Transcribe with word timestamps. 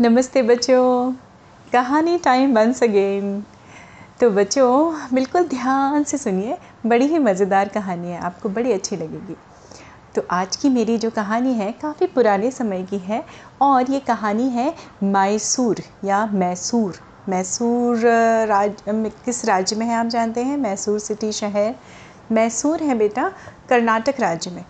नमस्ते 0.00 0.40
बच्चों। 0.42 1.12
कहानी 1.72 2.16
टाइम 2.18 2.54
वंस 2.54 2.82
अगेन 2.82 3.40
तो 4.20 4.28
बच्चों, 4.30 5.08
बिल्कुल 5.14 5.46
ध्यान 5.48 6.04
से 6.04 6.18
सुनिए, 6.18 6.56
बड़ी 6.86 7.06
ही 7.06 7.18
मज़ेदार 7.18 7.68
कहानी 7.68 8.08
है, 8.08 8.18
आपको 8.18 8.48
बड़ी 8.48 8.72
अच्छी 8.72 8.96
लगेगी। 8.96 9.36
तो 10.14 10.22
आज 10.30 10.56
की 10.56 10.68
मेरी 10.68 10.98
जो 10.98 11.10
कहानी 11.10 11.52
है, 11.52 11.70
काफ़ी 11.72 12.06
पुराने 12.06 12.50
समय 12.50 12.82
की 12.82 12.98
है, 12.98 13.24
और 13.62 13.90
ये 13.90 14.00
कहानी 14.00 14.48
है 14.48 14.74
मैसूर, 15.02 15.82
या 16.04 16.24
मैसूर। 16.26 17.00
मैसूर 17.28 18.06
राज 18.46 18.82
किस 19.24 19.44
राज्य 19.44 19.76
में 19.76 19.86
है, 19.86 19.94
आप 19.94 20.06
जानते 20.06 20.42
हैं? 20.42 20.56
मैसूर 20.56 20.98
सिटी 20.98 21.32
शहर। 21.32 21.74
मैसूर 22.32 22.82
है 22.82 22.98
बेटा, 22.98 23.30
कर्नाटक 23.68 24.20
राज्य 24.20 24.50
में। 24.50 24.64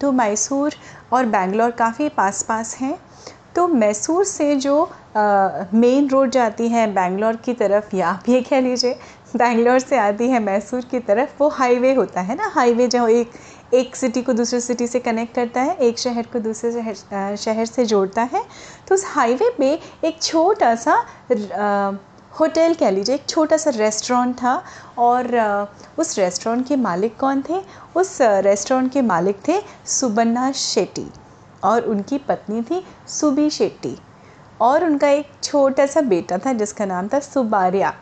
तो 0.00 0.12
मैसूर 0.12 0.74
और 1.12 1.26
बेंगलोर 1.26 1.70
काफ़ी 1.70 2.08
पास 2.08 2.42
पास 2.42 2.76
हैं 2.76 2.98
तो 3.56 3.66
मैसूर 3.68 4.24
से 4.24 4.54
जो 4.56 4.82
मेन 5.16 6.08
रोड 6.08 6.30
जाती 6.30 6.68
है 6.68 6.86
बेंगलोर 6.94 7.36
की 7.36 7.52
तरफ़, 7.54 7.94
या 7.96 8.08
आप 8.08 8.28
ये 8.28 8.40
कह 8.42 8.60
लीजिए, 8.60 8.94
बेंगलोर 9.36 9.78
से 9.78 9.96
आती 9.98 10.28
है 10.28 10.40
मैसूर 10.42 10.84
की 10.90 11.00
तरफ़, 11.00 11.30
वो 11.40 11.48
हाईवे 11.48 11.92
होता 11.94 12.20
है 12.20 12.36
ना? 12.36 12.50
हाईवे 12.54 12.86
जो 12.88 13.06
एक 13.08 13.30
एक 13.74 13.96
सिटी 13.96 14.22
को 14.22 14.32
दूसरे 14.32 14.60
सिटी 14.60 14.86
से 14.86 14.98
कनेक्ट 15.00 15.34
करता 15.34 15.60
है, 15.60 15.76
एक 15.76 15.98
शहर 15.98 16.26
को 16.32 16.38
दूसरे 16.40 16.72
शहर 16.72 17.36
शहर 17.36 17.66
से 17.66 17.84
जोड़ता 17.86 18.22
है। 18.22 18.44
तो 18.88 18.94
उस 18.94 19.04
हाईवे 19.06 19.50
पे 19.58 19.72
एक 20.04 20.22
छोटा 20.22 20.74
सा 20.76 20.94
होटल 22.40 22.74
कह 22.74 22.90
लीजिए, 22.90 23.14
एक 23.14 23.28
छोटा 23.28 23.56
सा 23.56 23.70
रेस्टोरेंट 23.70 24.34
था 24.36 24.62
और 24.98 25.68
उस 25.98 26.18
रेस्टोरेंट 26.18 26.66
के 26.68 26.76
मालिक 26.76 27.16
कौन 27.18 27.42
थे? 27.48 27.60
उस 27.96 28.18
रेस्टोरेंट 28.20 28.92
के 28.92 29.02
मालिक 29.02 29.36
थे 29.48 29.60
सुबन्ना 29.90 30.50
शेट्टी। 30.52 31.06
और 31.64 31.82
उनकी 31.82 32.18
पत्नी 32.18 32.62
थी 32.62 32.82
सुबी 33.08 33.48
शेट्टी 33.50 33.96
और 34.60 34.84
उनका 34.84 35.08
एक 35.08 35.30
छोटा 35.42 35.86
सा 35.86 36.00
बेटा 36.00 36.38
था 36.38 36.52
जिसका 36.52 36.84
नाम 36.84 37.08
था 37.08 37.18
सुबारिया। 37.20 37.92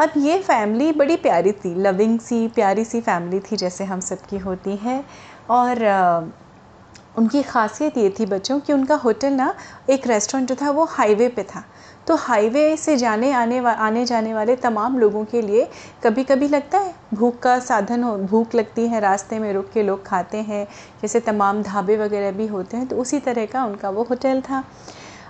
अब 0.00 0.12
ये 0.16 0.38
फैमिली 0.38 0.92
बड़ी 0.92 1.16
प्यारी 1.16 1.52
थी 1.52 1.74
लविंग 1.74 2.18
सी, 2.20 2.46
प्यारी 2.48 2.84
सी 2.84 3.00
फैमिली 3.00 3.40
थी 3.40 3.56
जैसे 3.56 3.84
हम 3.84 4.00
सबकी 4.00 4.38
होती 4.38 4.76
है 4.76 5.04
और 5.50 5.84
उनकी 7.16 7.42
खासियत 7.42 7.98
ये 7.98 8.10
थी 8.10 8.26
बच्चों 8.26 8.58
कि 8.60 8.72
उनका 8.72 8.94
होटल 8.96 9.32
ना 9.32 9.54
एक 9.90 10.06
रेस्टोरेंट 10.06 10.48
जो 10.48 10.54
था 10.62 10.70
वो 10.70 10.84
हाईवे 10.90 11.28
पे 11.28 11.42
था। 11.44 11.64
तो 12.06 12.14
हाईवे 12.16 12.76
से 12.76 12.96
जाने 12.96 13.30
आने 13.32 13.60
वा, 13.60 13.72
आने 13.72 14.04
जाने 14.06 14.34
वाले 14.34 14.56
तमाम 14.56 14.98
लोगों 14.98 15.24
के 15.24 15.42
लिए 15.42 15.68
कभी 16.04 16.24
कभी 16.24 16.48
लगता 16.48 16.78
है 16.78 16.94
भूख 17.14 17.38
का 17.38 17.58
साधन 17.60 18.02
हो 18.02 18.16
भूख 18.18 18.54
लगती 18.54 18.86
है 18.88 19.00
रास्ते 19.00 19.38
में 19.38 19.52
रुक 19.52 19.70
के 19.74 19.82
लोग 19.82 20.04
खाते 20.06 20.38
हैं 20.38 20.66
जैसे 21.02 21.20
तमाम 21.22 21.62
ढाबे 21.62 21.96
वगैरह 21.96 22.32
भी 22.32 22.46
होते 22.46 22.76
हैं 22.76 22.86
तो 22.86 22.96
उसी 22.96 23.20
तरह 23.20 23.46
का 23.46 23.64
उनका 23.64 23.90
वो 23.90 24.02
होटल 24.10 24.40
था। 24.40 24.62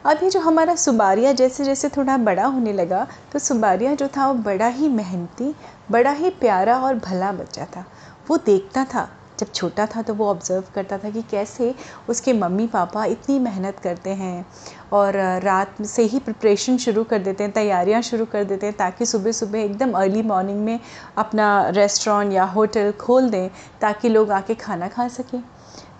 अभी 0.04 0.30
जो 0.30 0.40
हमारा 0.40 0.74
सुबारिया 0.76 1.32
जैसे 1.32 1.64
जैसे 1.64 1.88
थोड़ा 1.88 2.16
बड़ा 2.18 2.46
होने 2.46 2.72
लगा 2.72 3.06
तो 3.32 3.38
सुबारिया 3.38 3.94
जो 3.94 4.08
था 4.08 4.26
वो 4.28 4.34
बड़ा 4.42 4.66
ही 4.68 4.88
मेहनती 4.90 5.54
बड़ा 5.90 6.10
ही 6.12 6.30
प्यारा 6.40 6.78
और 6.78 6.94
भला 6.96 7.30
बच्चा 7.32 7.64
था। 7.66 7.84
वो 8.28 8.36
देखता 8.36 8.84
था 8.84 9.08
जब 9.40 9.52
छोटा 9.52 9.86
था 9.86 10.02
तो 10.02 10.14
वो 10.14 10.28
ऑब्ज़र्व 10.30 10.64
करता 10.74 10.98
था 10.98 11.10
कि 11.10 11.22
कैसे 11.22 11.74
उसके 12.08 12.32
मम्मी 12.32 12.66
पापा 12.66 13.04
इतनी 13.04 13.38
मेहनत 13.38 13.78
करते 13.78 14.10
हैं 14.10 14.46
और 14.92 15.16
रात 15.42 15.82
से 15.84 16.02
ही 16.02 16.18
प्रिपरेशन 16.18 16.76
शुरू 16.76 17.04
कर 17.04 17.18
देते 17.18 17.44
हैं, 17.44 17.52
तैयारियाँ 17.52 18.02
शुरू 18.02 18.24
कर 18.24 18.44
देते 18.44 18.66
हैं 18.66 18.76
ताकि 18.76 19.06
सुबह 19.06 19.32
सुबह 19.32 19.58
एकदम 19.60 19.92
अर्ली 19.92 20.22
मॉर्निंग 20.22 20.60
में 20.64 20.78
अपना 21.18 21.68
रेस्टोरेंट 21.70 22.32
या 22.32 22.44
होटल 22.44 22.92
खोल 23.00 23.28
दें 23.30 23.48
ताकि 23.80 24.08
लोग 24.08 24.30
आके 24.30 24.54
खाना 24.54 24.88
खा 24.88 25.08
सकें। 25.08 25.40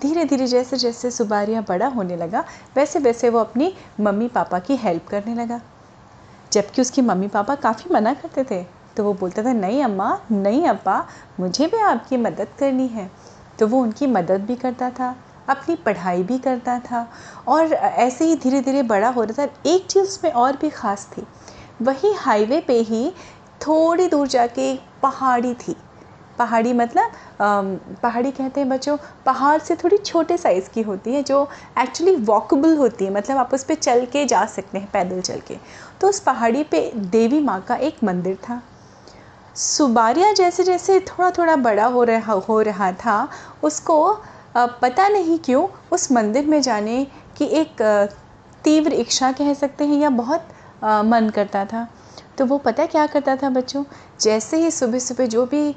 धीरे 0.02 0.24
धीरे 0.24 0.46
जैसे 0.46 0.76
जैसे 0.76 1.10
सुबारियाँ 1.10 1.64
बड़ा 1.68 1.86
होने 1.88 2.16
लगा 2.16 2.44
वैसे 2.76 2.98
वैसे 2.98 3.30
वो 3.30 3.38
अपनी 3.38 3.72
मम्मी 4.00 4.28
पापा 4.28 4.58
की 4.58 4.76
हेल्प 4.76 5.08
करने 5.08 5.34
लगा। 5.34 5.60
जबकि 6.52 6.80
उसकी 6.82 7.02
मम्मी 7.02 7.28
पापा 7.28 7.54
काफ़ी 7.56 7.94
मना 7.94 8.14
करते 8.14 8.44
थे 8.44 8.62
तो 8.96 9.04
वो 9.04 9.12
बोलता 9.14 9.42
था, 9.44 9.52
नहीं 9.52 9.82
अम्मा, 9.84 10.18
नहीं 10.32 10.66
अब्बा, 10.68 11.06
मुझे 11.40 11.66
भी 11.66 11.78
आपकी 11.78 12.16
मदद 12.16 12.48
करनी 12.58 12.86
है। 12.88 13.10
तो 13.58 13.66
वो 13.66 13.80
उनकी 13.82 14.06
मदद 14.08 14.44
भी 14.46 14.56
करता 14.56 14.90
था, 14.90 15.14
अपनी 15.48 15.74
पढ़ाई 15.76 16.22
भी 16.22 16.38
करता 16.38 16.78
था 16.80 17.06
और 17.48 17.72
ऐसे 17.72 18.24
ही 18.24 18.36
धीरे 18.36 18.60
धीरे 18.60 18.82
बड़ा 18.84 19.08
हो 19.08 19.22
रहा 19.22 19.46
था। 19.46 19.52
एक 19.66 19.86
चीज़ 19.86 20.02
उसमें 20.02 20.30
और 20.32 20.56
भी 20.56 20.70
ख़ास 20.70 21.08
थी, 21.12 21.26
वही 21.82 22.12
हाईवे 22.16 22.60
पे 22.60 22.80
ही 22.82 23.10
थोड़ी 23.60 24.08
दूर 24.08 24.28
जाके 24.28 24.70
एक 24.72 24.80
पहाड़ी 25.02 25.54
थी। 25.56 25.76
पहाड़ी 26.38 26.72
मतलब 26.72 27.10
पहाड़ी 28.02 28.30
कहते 28.30 28.60
हैं 28.60 28.68
बच्चों, 28.68 28.96
पहाड़ 29.26 29.58
से 29.58 29.74
थोड़ी 29.76 29.96
छोटे 29.96 30.36
साइज़ 30.36 30.70
की 30.70 30.82
होती 30.82 31.14
है, 31.14 31.22
जो 31.22 31.48
एक्चुअली 31.78 32.14
वॉकबल 32.16 32.76
होती 32.76 33.04
है 33.04 33.12
मतलब 33.14 33.36
आप 33.38 33.54
उस 33.54 33.64
पर 33.64 33.74
चल 33.76 34.04
के 34.06 34.24
जा 34.24 34.44
सकते 34.46 34.78
हैं, 34.78 34.90
पैदल 34.92 35.20
चल 35.20 35.40
के। 35.40 35.56
तो 36.00 36.08
उस 36.08 36.20
पहाड़ी 36.20 36.62
पे 36.64 36.90
देवी 36.96 37.40
माँ 37.40 37.60
का 37.60 37.76
एक 37.76 38.04
मंदिर 38.04 38.36
था। 38.38 38.62
सुबारिया 39.56 40.32
जैसे 40.32 40.64
जैसे 40.64 40.98
थोड़ा 41.00 41.30
थोड़ा 41.30 41.56
बड़ा 41.56 41.84
हो 41.86 42.02
रहा 42.04 42.32
हो 42.48 42.60
रहा 42.62 42.90
था, 42.94 43.28
उसको 43.62 44.22
पता 44.56 45.08
नहीं 45.08 45.38
क्यों 45.38 45.66
उस 45.92 46.10
मंदिर 46.12 46.46
में 46.46 46.60
जाने 46.62 47.06
की 47.36 47.44
एक 47.60 47.82
तीव्र 48.64 48.92
इच्छा 48.92 49.30
कह 49.32 49.52
सकते 49.54 49.84
हैं 49.84 49.98
या 49.98 50.10
बहुत 50.10 50.48
मन 50.84 51.30
करता 51.34 51.64
था। 51.64 51.86
तो 52.38 52.44
वो 52.46 52.58
पता 52.58 52.86
क्या 52.86 53.06
करता 53.06 53.36
था 53.36 53.48
बच्चों? 53.50 53.84
जैसे 54.20 54.56
ही 54.56 54.70
सुबह 54.70 54.98
सुबह 54.98 55.26
जो 55.26 55.44
भी 55.46 55.72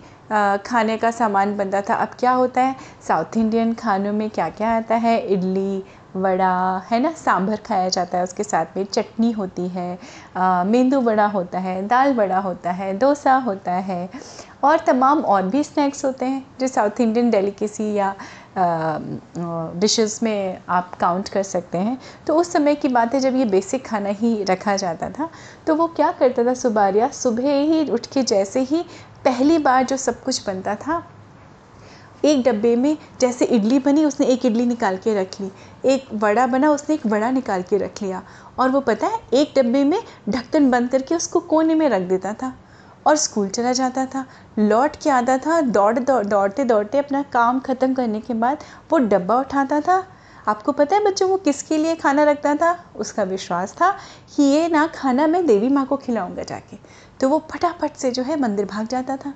खाने 0.66 0.98
का 0.98 1.12
सामान 1.12 1.56
बनता 1.58 1.82
था, 1.82 1.96
अब 1.96 2.16
क्या 2.20 2.32
होता 2.32 2.62
है? 2.62 2.76
साउथ 3.08 3.38
इंडियन 3.38 3.74
खानों 3.74 4.14
में 4.14 4.30
क्या 4.30 4.50
क्या 4.50 4.76
आता 4.78 4.96
है? 4.96 5.20
इडली 5.28 5.84
वड़ा, 6.18 6.82
है 6.90 7.00
ना? 7.00 7.12
सांभर 7.16 7.56
खाया 7.66 7.90
जाता 7.90 8.18
है 8.18 8.24
उसके 8.24 8.44
साथ 8.44 8.78
में। 8.78 8.84
चटनी 8.86 9.32
होती 9.32 9.68
है 9.68 9.98
मेंदू 10.66 11.00
वड़ा 11.02 11.26
होता 11.28 11.60
है, 11.60 11.82
दाल 11.88 12.14
वड़ा 12.14 12.40
होता 12.40 12.72
है, 12.72 12.98
डोसा 13.00 13.36
होता 13.38 13.72
है 13.72 14.10
और 14.64 14.80
तमाम 14.80 15.20
और 15.22 15.44
भी 15.46 15.64
स्नैक्स 15.64 16.06
होते 16.06 16.26
हैं, 16.26 16.46
जो 16.60 16.68
साउथ 16.68 17.02
इंडियन 17.02 17.30
डेलिकेसी 17.30 17.94
या 17.94 18.14
डिशेस 19.76 20.22
में 20.24 20.62
आप 20.70 20.96
काउंट 20.96 21.30
कर 21.30 21.44
सकते 21.44 21.78
हैं। 21.78 21.98
तो 22.28 22.36
उस 22.36 22.52
समय 22.52 22.76
की 22.76 22.88
बात 22.90 23.14
है, 23.14 23.20
जब 23.20 23.36
ये 23.36 23.46
बेसिक 23.48 23.86
खाना 23.86 24.10
ही 24.12 24.44
रखा 24.44 24.76
जाता 24.78 25.10
था 25.10 25.30
तो 25.68 25.76
वो 25.76 25.88
क्या 25.90 26.12
करता 26.12 26.44
था 26.46 26.54
सुबारिया? 26.56 27.10
सुबह 27.10 27.52
ही 27.52 27.90
उठ 27.90 28.06
के 28.06 28.24
जैसे 28.24 28.60
ही 28.62 28.84
पहली 29.26 29.58
बार 29.60 29.84
जो 29.84 29.98
सब 29.98 30.24
कुछ 30.24 30.46
बनता 30.48 30.76
था 30.78 31.04
एक 32.26 32.44
डब्बे 32.44 32.76
में 32.76 32.98
जैसे 33.20 33.46
इडली 33.46 33.80
बनी, 33.80 34.06
उसने 34.06 34.26
एक 34.26 34.46
इडली 34.46 34.66
निकाल 34.66 34.98
के 34.98 35.14
रख 35.14 35.42
ली। 35.42 35.52
एक 35.86 36.06
वड़ा 36.14 36.48
बना, 36.48 36.72
उसने 36.72 36.96
एक 36.96 37.06
वड़ा 37.06 37.32
निकाल 37.32 37.62
के 37.62 37.78
रख 37.78 38.02
लिया। 38.02 38.24
और 38.60 38.70
वो 38.70 38.80
पता 38.82 39.08
है, 39.08 39.20
एक 39.34 39.54
डब्बे 39.58 39.84
में 39.84 40.02
ढक्कन 40.30 40.70
बंद 40.72 40.90
करके 40.90 41.16
उसको 41.16 41.40
कोने 41.40 41.76
में 41.76 41.90
रख 41.90 42.02
देता 42.02 42.34
था 42.34 42.54
और 43.06 43.16
स्कूल 43.16 43.50
चला 43.50 43.74
जाता 43.74 44.06
था। 44.06 44.26
लौट 44.60 44.96
के 44.96 45.10
आता 45.10 45.38
था, 45.38 45.62
दौड़ 45.62 46.00
दौड़, 46.00 46.26
दौड़ते 46.26 46.64
दौड़ते 46.64 46.98
अपना 46.98 47.22
काम 47.24 47.60
ख़त्म 47.60 47.94
करने 47.94 48.20
के 48.20 48.34
बाद 48.34 48.64
वो 48.92 48.98
डब्बा 48.98 49.40
उठाता 49.40 49.82
था। 49.82 50.04
आपको 50.48 50.72
पता 50.72 50.96
है 50.96 51.04
बच्चों, 51.04 51.30
वो 51.30 51.38
किसके 51.38 51.78
लिए 51.78 51.96
खाना 51.96 52.24
रखता 52.24 52.56
था? 52.56 52.78
उसका 52.96 53.24
विश्वास 53.24 53.74
था 53.74 53.92
कि 54.36 54.44
ये 54.44 54.68
ना 54.70 54.88
खाना 54.88 55.28
मैं 55.28 55.46
देवी 55.46 55.70
माँ 55.70 55.86
को 55.86 55.98
खिलाऊँगा 55.98 56.44
जाके। 56.44 56.78
तो 57.20 57.30
वो 57.30 57.44
फटाफट 57.52 57.96
से 57.96 58.12
जो 58.12 58.24
है 58.24 58.40
मंदिर 58.42 58.66
भाग 58.66 58.88
जाता 58.88 59.18
था। 59.18 59.34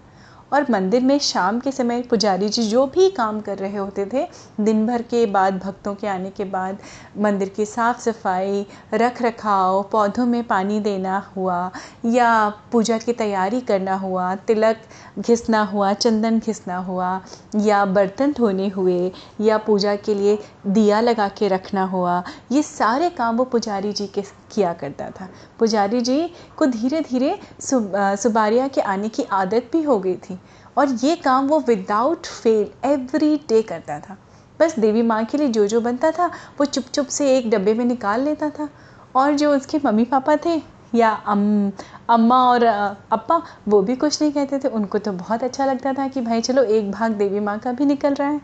और 0.54 0.66
मंदिर 0.70 1.04
में 1.04 1.18
शाम 1.20 1.60
के 1.60 1.72
समय 1.72 2.02
पुजारी 2.02 2.50
जी 2.50 2.64
जो 2.64 2.86
भी 2.86 3.10
काम 3.10 3.40
कर 3.42 3.58
रहे 3.58 3.78
होते 3.78 4.06
थे, 4.06 4.28
दिन 4.60 4.86
भर 4.88 5.02
के 5.02 5.26
बाद, 5.26 5.58
भक्तों 5.58 5.94
के 5.96 6.08
आने 6.08 6.30
के 6.30 6.46
बाद 6.46 6.78
मंदिर 7.18 7.50
की 7.50 7.66
साफ़ 7.66 8.00
सफ़ाई 8.02 8.66
रख 8.94 9.22
रखाव 9.22 9.82
पौधों 9.92 10.26
में 10.26 10.44
पानी 10.44 10.80
देना 10.80 11.18
हुआ 11.36 11.72
या 12.06 12.50
पूजा 12.72 12.98
की 12.98 13.14
तैयारी 13.14 13.62
करना 13.62 13.96
हुआ, 13.96 14.34
तिलक 14.36 14.82
घिसना 15.20 15.64
हुआ, 15.64 15.94
चंदन 15.94 16.40
घिसना 16.40 16.78
हुआ 16.78 17.22
या 17.56 17.84
बर्तन 17.86 18.34
धोने 18.38 18.68
हुए 18.70 19.12
या 19.42 19.58
पूजा 19.58 19.96
के 19.96 20.16
लिए 20.16 20.38
दिया 20.68 21.00
लगा 21.02 21.28
के 21.28 21.48
रखना 21.48 21.84
हुआ, 21.86 22.24
ये 22.52 22.64
सारे 22.64 23.10
काम 23.10 23.38
वो 23.38 23.44
पुजारी 23.46 23.92
जी 23.92 24.08
के 24.08 24.22
किया 24.52 24.74
करता 24.74 25.10
था। 25.12 25.28
पुजारी 25.60 26.02
जी 26.02 26.20
को 26.58 26.66
धीरे 26.68 27.02
धीरे 27.02 27.38
सुबारिया 27.62 28.68
के 28.68 28.82
आने 28.84 29.10
की 29.10 29.24
आदत 29.34 29.70
भी 29.72 29.82
हो 29.84 30.00
गई 30.00 30.16
थी 30.20 30.40
और 30.78 30.90
ये 31.04 31.16
काम 31.16 31.48
वो 31.48 31.60
विदाउट 31.60 32.26
फेल 32.26 32.90
एवरी 32.90 33.36
डे 33.50 33.62
करता 33.62 34.00
था। 34.00 34.18
बस 34.60 34.78
देवी 34.80 35.02
माँ 35.02 35.24
के 35.26 35.38
लिए 35.38 35.48
जो 35.48 35.66
जो 35.68 35.82
बनता 35.82 36.12
था, 36.12 36.28
वो 36.60 36.66
चुप 36.66 36.84
चुप 36.86 37.08
से 37.08 37.36
एक 37.38 37.50
डब्बे 37.50 37.74
में 37.74 37.86
निकाल 37.86 38.22
लेता 38.22 38.50
था 38.50 38.70
और 39.16 39.34
जो 39.34 39.56
उसके 39.56 39.80
मम्मी 39.86 40.04
पापा 40.06 40.36
थे 40.46 40.62
या 40.96 41.10
अम, 41.10 41.72
अम्मा 42.10 42.38
और 42.46 42.64
अप्पा, 42.64 43.42
वो 43.68 43.82
भी 43.82 43.96
कुछ 43.96 44.22
नहीं 44.22 44.32
कहते 44.32 44.60
थे। 44.60 44.68
उनको 44.70 44.98
तो 44.98 45.12
बहुत 45.14 45.44
अच्छा 45.44 45.66
लगता 45.66 45.94
था 45.94 46.08
कि 46.08 46.22
भाई 46.22 46.42
चलो 46.42 46.64
एक 46.64 46.92
भाग 46.92 47.12
देवी 47.14 47.40
माँ 47.40 47.58
का 47.60 47.72
भी 47.72 47.86
निकल 47.86 48.14
रहा 48.14 48.30
है। 48.30 48.42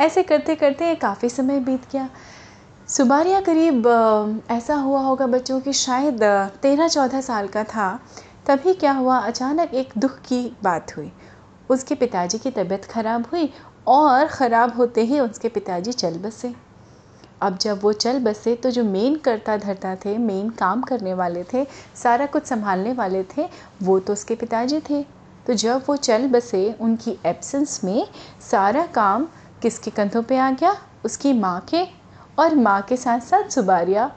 ऐसे 0.00 0.22
करते 0.22 0.54
करते 0.54 0.94
काफ़ी 0.94 1.28
समय 1.28 1.60
बीत 1.60 1.82
गया। 1.92 2.08
सुबारिया 2.88 3.40
करीब 3.40 3.86
ऐसा 4.50 4.74
हुआ 4.74 5.00
होगा 5.00 5.26
बच्चों 5.26 5.60
की 5.60 5.72
शायद 5.72 6.22
तेरह 6.62 6.88
चौदह 6.88 7.20
साल 7.20 7.46
का 7.48 7.62
था, 7.64 8.00
तभी 8.46 8.74
क्या 8.74 8.92
हुआ, 8.92 9.18
अचानक 9.18 9.74
एक 9.74 9.92
दुख 9.96 10.18
की 10.18 10.40
बात 10.62 10.96
हुई। 10.96 11.10
उसके 11.70 11.94
पिताजी 11.94 12.38
की 12.38 12.50
तबीयत 12.50 12.84
ख़राब 12.84 13.26
हुई 13.32 13.48
और 13.88 14.26
ख़राब 14.26 14.76
होते 14.76 15.04
ही 15.04 15.20
उसके 15.20 15.48
पिताजी 15.48 15.92
चल 15.92 16.18
बसे। 16.18 16.52
अब 17.42 17.58
जब 17.58 17.80
वो 17.82 17.92
चल 17.94 18.18
बसे 18.18 18.54
तो 18.56 18.70
जो 18.70 18.84
मेन 18.84 19.16
करता 19.16 19.56
धरता 19.56 19.94
थे, 19.96 20.16
मेन 20.18 20.50
काम 20.50 20.82
करने 20.82 21.14
वाले 21.14 21.44
थे, 21.44 21.66
सारा 21.94 22.26
कुछ 22.26 22.46
संभालने 22.46 22.92
वाले 22.92 23.24
थे, 23.36 23.48
वो 23.82 23.98
तो 23.98 24.12
उसके 24.12 24.34
पिताजी 24.34 24.80
थे। 24.90 25.02
तो 25.46 25.54
जब 25.54 25.82
वो 25.88 25.96
चल 25.98 26.28
बसे, 26.28 26.74
उनकी 26.80 27.18
एब्सेंस 27.26 27.80
में 27.84 28.06
सारा 28.50 28.86
काम 28.94 29.28
किसके 29.62 29.90
कंधों 29.90 30.22
पे 30.22 30.36
आ 30.36 30.50
गया? 30.50 30.76
उसकी 31.04 31.32
माँ 31.32 31.60
के 31.70 31.84
और 32.38 32.54
माँ 32.54 32.80
के 32.82 32.96
साथ 32.96 33.20
साथ 33.20 33.48
सुबारिया 33.48 34.10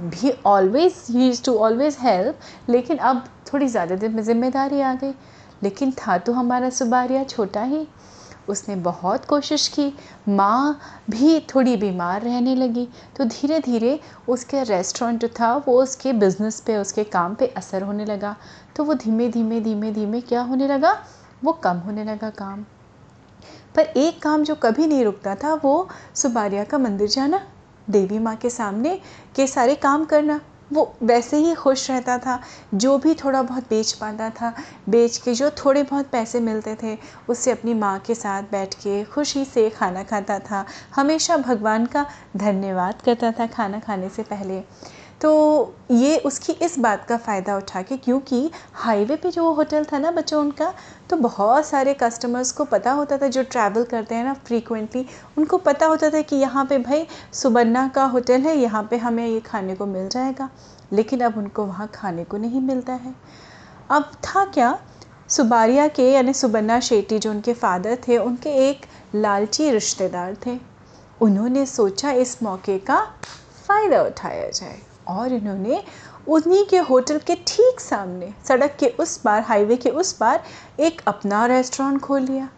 भी 0.00 0.30
always 0.46 1.04
use 1.10 1.42
to 1.44 1.54
always 1.56 1.96
help 2.00 2.70
लेकिन 2.70 2.96
अब 2.96 3.24
थोड़ी 3.52 3.68
ज़्यादा 3.68 3.96
दिन 3.96 4.14
में 4.14 4.22
ज़िम्मेदारी 4.22 4.80
आ 4.80 4.94
गई। 4.94 5.12
लेकिन 5.62 5.90
था 5.92 6.16
तो 6.18 6.32
हमारा 6.32 6.70
सुबारिया 6.70 7.24
छोटा 7.24 7.62
ही। 7.62 7.86
उसने 8.48 8.76
बहुत 8.76 9.24
कोशिश 9.24 9.66
की। 9.68 9.92
माँ 10.28 10.80
भी 11.10 11.38
थोड़ी 11.54 11.76
बीमार 11.76 12.22
रहने 12.22 12.54
लगी। 12.54 12.88
तो 13.16 13.24
धीरे 13.24 13.58
धीरे 13.60 13.98
उसके 14.28 14.62
रेस्टोरेंट 14.62 15.20
जो 15.20 15.28
था, 15.28 15.54
वो 15.56 15.82
उसके 15.82 16.12
बिज़नेस 16.12 16.60
पे, 16.60 16.76
उसके 16.76 17.04
काम 17.04 17.34
पे 17.34 17.46
असर 17.46 17.82
होने 17.82 18.04
लगा। 18.04 18.34
तो 18.76 18.84
वो 18.84 18.94
धीमे 18.94 19.28
धीमे 19.28 19.60
धीमे 19.60 19.92
धीमे 19.92 20.20
क्या 20.20 20.40
होने 20.40 20.68
लगा? 20.68 20.96
वो 21.44 21.52
कम 21.52 21.76
होने 21.76 22.04
लगा 22.04 22.30
काम। 22.30 22.62
पर 23.76 23.82
एक 23.96 24.22
काम 24.22 24.44
जो 24.44 24.54
कभी 24.54 24.86
नहीं 24.86 25.04
रुकता 25.04 25.34
था, 25.34 25.54
वो 25.54 25.88
सुबारिया 26.14 26.64
का 26.64 26.78
मंदिर 26.78 27.08
जाना। 27.08 27.40
देवी 27.90 28.18
माँ 28.18 28.36
के 28.36 28.50
सामने 28.50 29.00
के 29.36 29.46
सारे 29.46 29.74
काम 29.74 30.04
करना, 30.04 30.40
वो 30.72 30.94
वैसे 31.02 31.36
ही 31.36 31.54
खुश 31.54 31.90
रहता 31.90 32.18
था, 32.18 32.40
जो 32.74 32.98
भी 32.98 33.14
थोड़ा 33.14 33.42
बहुत 33.42 33.62
बेच 33.62 33.92
पाता 33.92 34.30
था, 34.30 34.54
बेच 34.88 35.16
के 35.16 35.34
जो 35.34 35.50
थोड़े 35.50 35.82
बहुत 35.82 36.06
पैसे 36.06 36.40
मिलते 36.40 36.76
थे, 36.82 36.98
उससे 37.28 37.50
अपनी 37.50 37.74
माँ 37.74 37.98
के 37.98 38.14
साथ 38.14 38.42
बैठ 38.42 38.74
के 38.74 39.04
खुशी 39.04 39.44
से 39.44 39.70
खाना 39.70 40.02
खाता 40.02 40.38
था। 40.38 40.66
हमेशा 40.94 41.36
भगवान 41.36 41.86
का 41.86 42.06
धन्यवाद 42.36 43.02
करता 43.02 43.32
था 43.32 43.46
खाना 43.46 43.78
खाने 43.78 44.08
से 44.08 44.22
पहले। 44.22 44.62
तो 45.22 45.74
ये 45.90 46.16
उसकी 46.18 46.52
इस 46.64 46.78
बात 46.78 47.04
का 47.04 47.16
फ़ायदा 47.16 47.56
उठा 47.56 47.82
के 47.82 47.96
क्योंकि 47.96 48.50
हाईवे 48.74 49.16
पे 49.16 49.30
जो 49.30 49.52
होटल 49.52 49.84
था 49.84 49.98
ना 49.98 50.10
बच्चों 50.10 50.40
उनका 50.40 50.72
तो 51.10 51.16
बहुत 51.16 51.66
सारे 51.66 51.94
कस्टमर्स 51.94 52.50
को 52.52 52.64
पता 52.64 52.92
होता 52.92 53.18
था 53.18 53.28
जो 53.28 53.42
ट्रैवल 53.42 53.84
करते 53.84 54.14
हैं 54.14 54.24
ना 54.24 54.32
फ्रीक्वेंटली 54.46 55.04
उनको 55.38 55.58
पता 55.58 55.86
होता 55.86 56.10
था 56.10 56.20
कि 56.22 56.36
यहाँ 56.36 56.64
पे 56.64 56.78
भाई 56.78 57.06
सुबन्ना 57.32 57.86
का 57.88 58.04
होटल 58.04 58.40
है, 58.40 58.56
यहाँ 58.56 58.82
पे 58.90 58.96
हमें 58.96 59.26
ये 59.26 59.40
खाने 59.40 59.74
को 59.74 59.86
मिल 59.86 60.08
जाएगा। 60.08 60.50
लेकिन 60.92 61.20
अब 61.20 61.38
उनको 61.38 61.64
वहाँ 61.66 61.90
खाने 61.94 62.24
को 62.24 62.36
नहीं 62.36 62.60
मिलता 62.60 62.92
है। 62.92 63.14
अब 63.90 64.10
था 64.24 64.44
क्या, 64.44 64.78
सुबारिया 65.28 65.88
के 65.88 66.10
यानी 66.12 66.32
सुबन्ना 66.34 66.80
शेट्टी 66.80 67.18
जो 67.18 67.30
उनके 67.30 67.54
फादर 67.54 67.98
थे, 68.08 68.18
उनके 68.18 68.50
एक 68.68 68.86
लालची 69.14 69.70
रिश्तेदार 69.70 70.36
थे। 70.46 70.58
उन्होंने 71.20 71.66
सोचा 71.66 72.10
इस 72.12 72.42
मौके 72.42 72.78
का 72.80 73.04
फ़ायदा 73.66 74.02
उठाया 74.02 74.48
जाए। 74.50 74.80
और 75.08 75.32
इन्होंने 75.32 75.82
उन्हीं 76.28 76.64
के 76.66 76.78
होटल 76.80 77.18
के 77.18 77.34
ठीक 77.46 77.80
सामने, 77.80 78.32
सड़क 78.48 78.76
के 78.80 78.86
उस 79.00 79.16
पार, 79.16 79.40
हाईवे 79.42 79.76
के 79.76 79.90
उस 79.90 80.12
पार 80.12 80.42
एक 80.80 81.02
अपना 81.06 81.44
रेस्टोरेंट 81.46 82.00
खोल 82.00 82.22
लिया। 82.22 82.48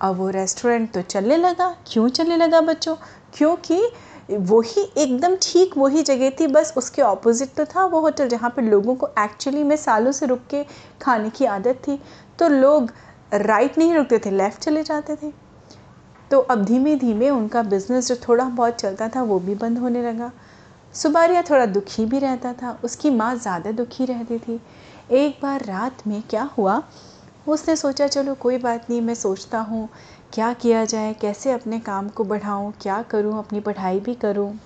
अब 0.00 0.16
वो 0.16 0.28
रेस्टोरेंट 0.30 0.90
तो 0.92 1.02
चलने 1.02 1.36
लगा। 1.36 1.74
क्यों 1.86 2.08
चलने 2.08 2.36
लगा 2.36 2.60
बच्चों? 2.60 2.96
क्योंकि 3.34 3.82
वही 4.30 4.82
एकदम 4.98 5.36
ठीक 5.42 5.76
वही 5.78 6.02
जगह 6.02 6.30
थी। 6.30 6.46
बस 6.46 6.72
उसके 6.76 7.02
ऑपोजिट 7.02 7.54
तो 7.54 7.64
था 7.66 7.84
वो 7.84 8.00
होटल, 8.00 8.28
जहाँ 8.28 8.50
पर 8.50 8.62
लोगों 8.62 8.94
को 8.94 9.08
एक्चुअली 9.18 9.62
में 9.62 9.76
सालों 9.76 10.12
से 10.12 10.26
रुक 10.26 10.40
के 10.50 10.64
खाने 11.02 11.30
की 11.30 11.44
आदत 11.46 11.82
थी। 11.88 11.98
तो 12.38 12.48
लोग 12.48 12.90
राइट 13.32 13.78
नहीं 13.78 13.94
रुकते 13.94 14.18
थे 14.18 14.30
लेफ़्ट 14.30 14.60
चले 14.60 14.82
जाते 14.82 15.16
थे। 15.16 15.32
तो 16.30 16.38
अब 16.40 16.64
धीमे 16.64 16.94
धीमे 16.96 17.30
उनका 17.30 17.62
बिज़नेस 17.62 18.08
जो 18.08 18.16
थोड़ा 18.28 18.44
बहुत 18.44 18.74
चलता 18.74 19.08
था 19.08 19.22
वो 19.22 19.38
भी 19.38 19.54
बंद 19.54 19.78
होने 19.78 20.02
लगा। 20.02 20.30
सुबारिया 20.94 21.42
थोड़ा 21.42 21.66
दुखी 21.66 22.04
भी 22.04 22.18
रहता 22.18 22.52
था, 22.52 22.80
उसकी 22.84 23.10
माँ 23.10 23.34
ज़्यादा 23.36 23.70
दुखी 23.70 24.04
रहती 24.04 24.38
थी। 24.38 24.60
एक 25.10 25.38
बार 25.42 25.64
रात 25.64 26.06
में 26.06 26.22
क्या 26.22 26.50
हुआ? 26.58 26.82
उसने 27.48 27.76
सोचा, 27.76 28.06
चलो, 28.06 28.34
कोई 28.34 28.58
बात 28.58 28.90
नहीं, 28.90 29.00
मैं 29.00 29.14
सोचता 29.14 29.60
हूँ, 29.60 29.88
क्या 30.32 30.52
किया 30.52 30.84
जाए, 30.84 31.14
कैसे 31.14 31.52
अपने 31.52 31.80
काम 31.80 32.08
को 32.08 32.24
बढ़ाऊँ, 32.24 32.72
क्या 32.80 33.02
करूँ, 33.02 33.38
अपनी 33.38 33.60
पढ़ाई 33.60 34.00
भी 34.00 34.14
करूँ? 34.14 34.58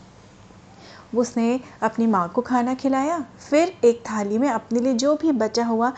उसने 1.14 1.60
अपनी 1.82 2.06
माँ 2.06 2.28
को 2.28 2.42
खाना 2.42 2.74
खिलाया, 2.74 3.24
फिर 3.50 3.76
एक 3.84 4.02
थाली 4.10 4.38
में 4.38 4.48
अपने 4.48 4.80
लिए 4.80 4.94
जो 4.94 5.16
भी 5.16 5.32
बचा 5.32 5.64
हुआ 5.64 5.90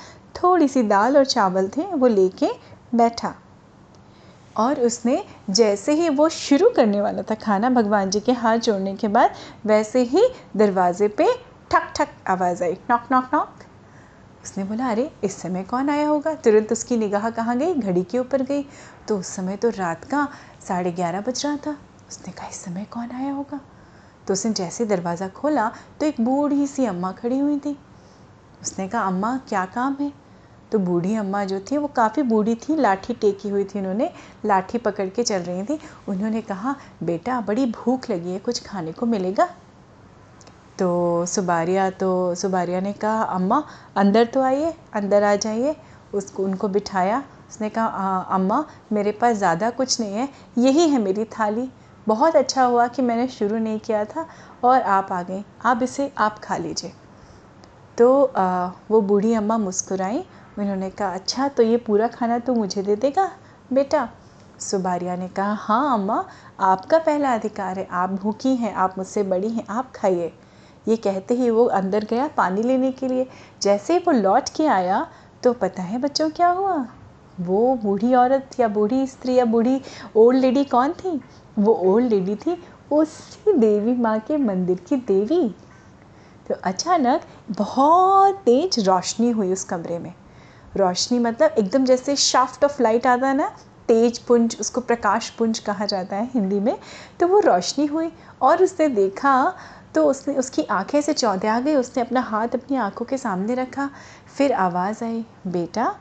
थोड़ी 0.43 0.69
सी 0.69 0.83
दाल 0.83 1.17
और 1.17 1.25
चावल 1.25 1.69
थे, 1.69 1.83
वो 1.83 2.07
लेके 2.07 2.49
बैठा। 2.95 3.35
और 4.59 4.81
उसने 4.81 5.25
जैसे 5.51 5.93
ही 5.93 6.09
वो 6.09 6.29
शुरू 6.29 6.71
करने 6.71 7.01
वाला 7.01 7.23
था 7.23 7.35
खाना 7.35 7.71
भगवान 7.71 8.11
जी 8.11 8.21
के 8.21 8.33
हाथ 8.33 8.59
जोड़ने 8.59 8.97
के 8.97 9.09
बाद, 9.09 9.35
वैसे 9.67 10.03
ही 10.03 10.29
दरवाजे 10.57 11.09
पे 11.09 11.29
ठक 11.71 11.93
ठक 11.97 12.09
आवाज़ 12.27 12.65
आई 12.65 12.73
नॉक 12.91 13.03
नॉक 13.13 13.31
नॉक 13.35 13.55
उसने 14.45 14.65
बोला, 14.65 14.91
अरे, 14.91 15.13
इस 15.25 15.37
समय 15.37 15.63
कौन 15.63 15.91
आया 15.91 16.09
होगा? 16.09 16.35
तुरंत 16.35 16.73
उसकी 16.73 16.97
निगाह 16.97 17.31
कहाँ 17.31 17.59
गई? 17.59 17.75
घड़ी 17.75 18.03
के 18.03 18.19
ऊपर 18.19 18.43
गई। 18.43 18.67
तो 19.09 19.19
उस 19.19 19.27
समय 19.27 19.57
तो 19.57 19.71
रात 19.71 20.05
का 20.05 20.29
साढ़े 20.69 20.93
ग्यारह 20.93 21.21
बज 21.21 21.47
रहा 21.47 21.57
था। 21.57 21.79
उसने 22.09 22.33
कहा, 22.33 22.49
इस 22.49 22.65
समय 22.65 22.85
कौन 22.85 23.11
आया 23.11 23.33
होगा? 23.33 23.61
तो 24.27 24.33
उसने 24.33 24.53
जैसे 24.53 24.85
दरवाज़ा 24.85 25.29
खोला 25.29 25.73
तो 26.01 26.07
एक 26.07 26.21
बूढ़ी 26.21 26.67
सी 26.67 26.85
अम्मा 26.85 27.13
खड़ी 27.13 27.39
हुई 27.39 27.59
थी। 27.59 27.79
उसने 28.63 28.89
कहा, 28.89 29.03
अम्मा, 29.03 29.41
क्या 29.49 29.65
काम 29.65 29.97
है? 30.01 30.28
तो 30.73 30.79
बूढ़ी 30.79 31.15
अम्मा 31.17 31.45
जो 31.45 31.61
थी 31.61 31.77
वो 31.77 31.87
काफ़ी 31.97 32.23
बूढ़ी 32.25 32.55
थी 32.59 32.77
लाठी 32.77 33.15
टेकी 33.15 33.49
हुई 33.49 33.65
थी 33.65 33.79
उन्होंने 33.79 34.11
लाठी 34.47 34.79
पकड़ 34.79 35.09
के 35.09 35.23
चल 35.23 35.43
रही 35.43 35.63
थी। 35.65 35.79
उन्होंने 36.09 36.43
कहा 36.43 36.75
बेटा 37.03 37.41
बड़ी 37.41 37.67
भूख 37.69 38.11
लगी 38.11 38.33
है 38.33 38.39
कुछ 38.39 38.63
खाने 38.67 38.93
को 38.93 39.07
मिलेगा? 39.07 39.49
तो 40.79 41.27
सुबारिया 41.27 41.89
तो 41.93 42.35
सुबारिया 42.35 42.81
ने 42.81 42.93
कहा 42.95 43.23
अम्मा 43.23 43.63
अंदर 43.97 44.25
तो 44.25 44.43
आइए 44.43 44.75
अंदर 44.95 45.23
आ 45.23 45.35
जाइए। 45.37 45.77
उसको 46.15 46.45
उनको 46.45 46.69
बिठाया। 46.69 47.23
उसने 47.49 47.69
कहा 47.71 48.19
अम्मा 48.31 48.65
मेरे 48.93 49.13
पास 49.13 49.37
ज़्यादा 49.37 49.71
कुछ 49.71 50.01
नहीं 50.01 50.15
है 50.15 50.29
यही 50.59 50.89
है 50.89 50.99
मेरी 50.99 51.25
थाली। 51.33 51.69
बहुत 52.07 52.37
अच्छा 52.37 52.65
हुआ 52.65 52.87
कि 52.89 53.03
मैंने 53.03 53.27
शुरू 53.29 53.59
नहीं 53.59 53.79
किया 53.79 54.05
था 54.05 54.27
और 54.65 54.81
आप 54.83 55.13
आ 55.13 55.23
गए 55.23 55.43
आप 55.65 55.83
इसे 55.83 56.11
आप 56.19 56.39
खा 56.39 56.57
लीजिए। 56.57 56.93
तो 57.99 58.25
आ, 58.25 58.71
वो 58.91 59.01
बूढ़ी 59.03 59.33
अम्मा 59.35 59.59
मुस्कुराई 59.59 60.25
उन्होंने 60.59 60.91
कहा 60.91 61.15
अच्छा 61.15 61.49
तो 61.49 61.63
ये 61.63 61.77
पूरा 61.77 62.09
खाना 62.09 62.39
तो 62.39 62.55
मुझे 62.55 62.83
दे 62.83 62.97
देगा? 62.97 63.31
बेटा, 63.73 64.09
सुबारिया 64.61 65.17
ने 65.17 65.29
कहा 65.29 65.53
हाँ 65.53 65.95
अम्मा, 65.95 66.25
आपका 66.61 66.99
पहला 66.99 67.35
अधिकार 67.35 67.79
है। 67.79 67.87
आप 67.91 68.11
भूखी 68.11 68.55
हैं, 68.57 68.75
आप 68.75 68.95
मुझसे 68.99 69.23
बड़ी 69.23 69.49
हैं, 69.49 69.67
आप 69.71 69.93
खाइए। 69.95 70.33
ये 70.89 70.97
कहते 70.97 71.35
ही 71.35 71.51
वो 71.51 71.65
अंदर 71.65 72.05
गया 72.05 72.29
पानी 72.29 72.63
लेने 72.63 72.93
के 72.93 73.09
लिए। 73.09 73.27
जैसे 73.63 73.93
ही 73.93 73.99
वो 73.99 74.13
लौट 74.13 74.49
के 74.49 74.67
आया 74.67 75.07
तो 75.43 75.53
पता 75.53 75.83
है 75.83 75.99
बच्चों 75.99 76.31
क्या 76.31 76.49
हुआ? 76.49 76.87
वो 77.41 77.75
बूढ़ी 77.75 78.15
औरत 78.15 78.51
या 78.61 78.69
बूढ़ी 78.69 79.07
स्त्री 79.07 79.35
या 79.35 79.45
बूढ़ी 79.45 79.81
ओल्ड 80.17 80.41
लेडी 80.41 80.65
कौन 80.65 80.93
थी? 80.93 81.21
वो 81.59 81.75
ओल्ड 81.75 82.07
लेडी 82.07 82.35
थी 82.37 82.63
उसी 82.93 83.53
देवी 83.53 83.95
माँ 83.95 84.19
के 84.19 84.37
मंदिर 84.37 84.81
की 84.89 84.97
देवी। 84.97 85.49
तो 86.49 86.55
अचानक 86.65 87.21
बहुत 87.51 88.35
तेज 88.35 88.89
रोशनी 88.89 89.31
हुई 89.31 89.53
उस 89.53 89.65
कमरे 89.65 89.99
में। 89.99 90.15
रोशनी 90.77 91.19
मतलब 91.19 91.55
एकदम 91.59 91.85
जैसे 91.85 92.17
शाफ्ट 92.17 92.65
ऑफ़ 92.65 92.83
लाइट 92.83 93.07
आता 93.07 93.29
है 93.29 93.37
ना, 93.37 93.49
तेज 93.89 94.19
पुंज, 94.19 94.57
उसको 94.61 94.81
प्रकाश 94.81 95.31
पुंज 95.31 95.59
कहा 95.59 95.87
जाता 95.87 96.17
है 96.17 96.31
हिंदी 96.35 96.61
में 96.61 96.79
तो 97.21 97.27
वो 97.29 97.41
रोशनी 97.41 97.87
हुई 97.87 98.13
और 98.43 98.63
उसने 98.63 98.89
देखा 98.89 99.55
तो 99.95 100.05
उसने, 100.05 100.35
उसकी 100.35 100.63
आँखें 100.63 101.01
से 101.03 101.13
चौधे 101.13 101.49
आ 101.49 101.59
गई, 101.61 101.75
उसने 101.75 102.03
अपना 102.03 102.21
हाथ 102.21 102.55
अपनी 102.55 102.77
आँखों 102.77 103.05
के 103.05 103.19
सामने 103.19 103.55
रखा, 103.55 103.89
फिर 104.37 104.53
आवाज़ 104.53 105.05
आई, 105.05 105.25
बेटा, 105.47 105.95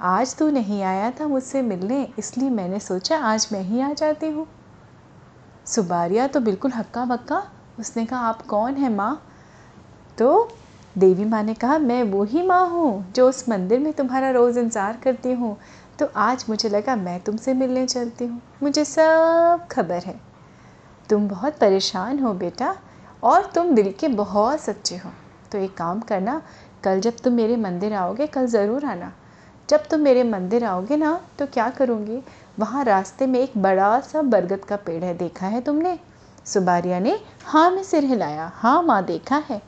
आज 0.00 0.36
तू 0.36 0.48
नहीं 0.50 0.82
आया 0.82 1.10
था 1.10 1.26
मुझसे 1.26 1.62
मिलने, 1.62 2.08
इसलिए 2.18 2.50
मैंने 2.50 2.80
सोचा 2.80 3.18
आज 3.18 3.48
मैं 3.52 3.62
ही 3.62 3.80
आ 3.80 3.92
जाती 3.92 4.26
हूँ। 4.26 4.46
सुबारिया 5.66 6.26
तो 6.26 6.40
बिल्कुल 6.40 6.72
हक्का 6.72 7.04
बक्का 7.04 7.42
उसने 7.78 8.04
कहा, 8.06 8.20
आप 8.20 8.42
कौन 8.42 8.74
है 8.74 8.92
माँ? 8.94 9.22
तो 10.18 10.48
देवी 10.98 11.24
माँ 11.24 11.42
ने 11.42 11.54
कहा, 11.54 11.78
मैं 11.78 12.02
वो 12.02 12.22
ही 12.24 12.42
माँ 12.42 12.66
हूँ 12.68 13.12
जो 13.12 13.28
उस 13.28 13.48
मंदिर 13.48 13.78
में 13.78 13.92
तुम्हारा 13.92 14.30
रोज़ 14.30 14.58
इंतज़ार 14.58 14.96
करती 14.96 15.32
हूँ। 15.32 15.56
तो 15.98 16.06
आज 16.16 16.44
मुझे 16.48 16.68
लगा, 16.68 16.96
मैं 16.96 17.20
तुमसे 17.20 17.54
मिलने 17.54 17.86
चलती 17.86 18.26
हूँ। 18.26 18.40
मुझे 18.62 18.84
सब 18.84 19.66
खबर 19.70 20.02
है। 20.02 20.14
तुम 21.10 21.28
बहुत 21.28 21.58
परेशान 21.58 22.18
हो 22.18 22.32
बेटा, 22.34 22.74
और 23.22 23.46
तुम 23.46 23.74
दिल 23.74 23.92
के 24.00 24.08
बहुत 24.08 24.60
सच्चे 24.60 24.96
हो। 24.96 25.10
तो 25.52 25.58
एक 25.58 25.76
काम 25.76 26.00
करना, 26.00 26.40
कल 26.84 27.00
जब 27.00 27.16
तुम 27.16 27.32
मेरे 27.32 27.56
मंदिर 27.56 27.94
आओगे, 27.94 28.26
कल 28.26 28.46
ज़रूर 28.46 28.84
आना। 28.84 29.12
जब 29.68 29.86
तुम 29.86 30.00
मेरे 30.00 30.24
मंदिर 30.24 30.64
आओगे 30.64 30.96
ना 30.96 31.18
तो 31.38 31.46
क्या 31.46 31.70
करूँगी? 31.70 32.22
वहाँ 32.58 32.84
रास्ते 32.84 33.26
में 33.26 33.40
एक 33.40 33.58
बड़ा 33.58 33.98
सा 34.00 34.22
बरगद 34.24 34.64
का 34.64 34.76
पेड़ 34.76 35.02
है, 35.04 35.16
देखा 35.18 35.46
है 35.46 35.60
तुमने? 35.60 35.98
सुबारिया 36.46 36.98
ने 37.00 37.18
हाँ 37.44 37.70
में 37.70 37.82
सिर 37.82 38.04
हिलाया। 38.04 38.52
हाँ 38.54 38.82
माँ, 38.82 39.04
देखा 39.04 39.42
है। 39.48 39.62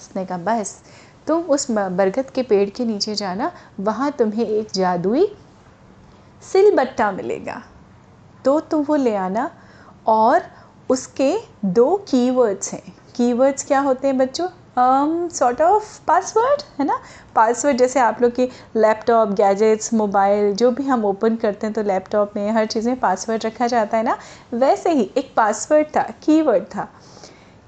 उसने 0.00 0.24
कहा, 0.26 0.38
बस, 0.38 0.80
तुम 1.26 1.42
उस 1.42 1.70
बरगद 1.70 2.30
के 2.30 2.42
पेड़ 2.42 2.68
के 2.70 2.84
नीचे 2.84 3.14
जाना, 3.14 3.50
वहाँ 3.80 4.10
तुम्हें 4.12 4.46
एक 4.46 4.68
जादुई 4.74 5.26
सिलबट्टा 6.42 7.10
मिलेगा। 7.12 7.62
तो 8.44 8.58
तुम 8.60 8.84
वो 8.84 8.96
ले 8.96 9.14
आना 9.16 9.50
और 10.06 10.42
उसके 10.90 11.36
दो 11.64 11.96
कीवर्ड्स 12.08 12.72
हैं। 12.72 12.82
कीवर्ड्स 13.16 13.64
क्या 13.64 13.80
होते 13.80 14.08
हैं 14.08 14.18
बच्चों? 14.18 14.48
सॉर्ट 15.28 15.60
ऑफ़ 15.60 16.00
पासवर्ड 16.06 16.62
है 16.78 16.84
ना? 16.86 16.98
पासवर्ड 17.34 17.76
जैसे 17.76 18.00
आप 18.00 18.20
लोग 18.22 18.32
के 18.32 18.48
लैपटॉप 18.76 19.28
गैजेट्स 19.30 19.92
मोबाइल 19.94 20.54
जो 20.54 20.70
भी 20.70 20.82
हम 20.82 21.04
ओपन 21.04 21.36
करते 21.36 21.66
हैं 21.66 21.74
तो 21.74 21.82
लैपटॉप 21.82 22.36
में 22.36 22.50
हर 22.52 22.66
चीज़ 22.66 22.88
में 22.88 22.98
पासवर्ड 23.00 23.46
रखा 23.46 23.66
जाता 23.66 23.96
है 23.96 24.02
ना? 24.02 24.16
वैसे 24.54 24.90
ही 24.90 25.10
एक 25.16 25.32
पासवर्ड 25.36 25.86
था 25.96 26.02
कीवर्ड 26.22 26.64
था। 26.74 26.88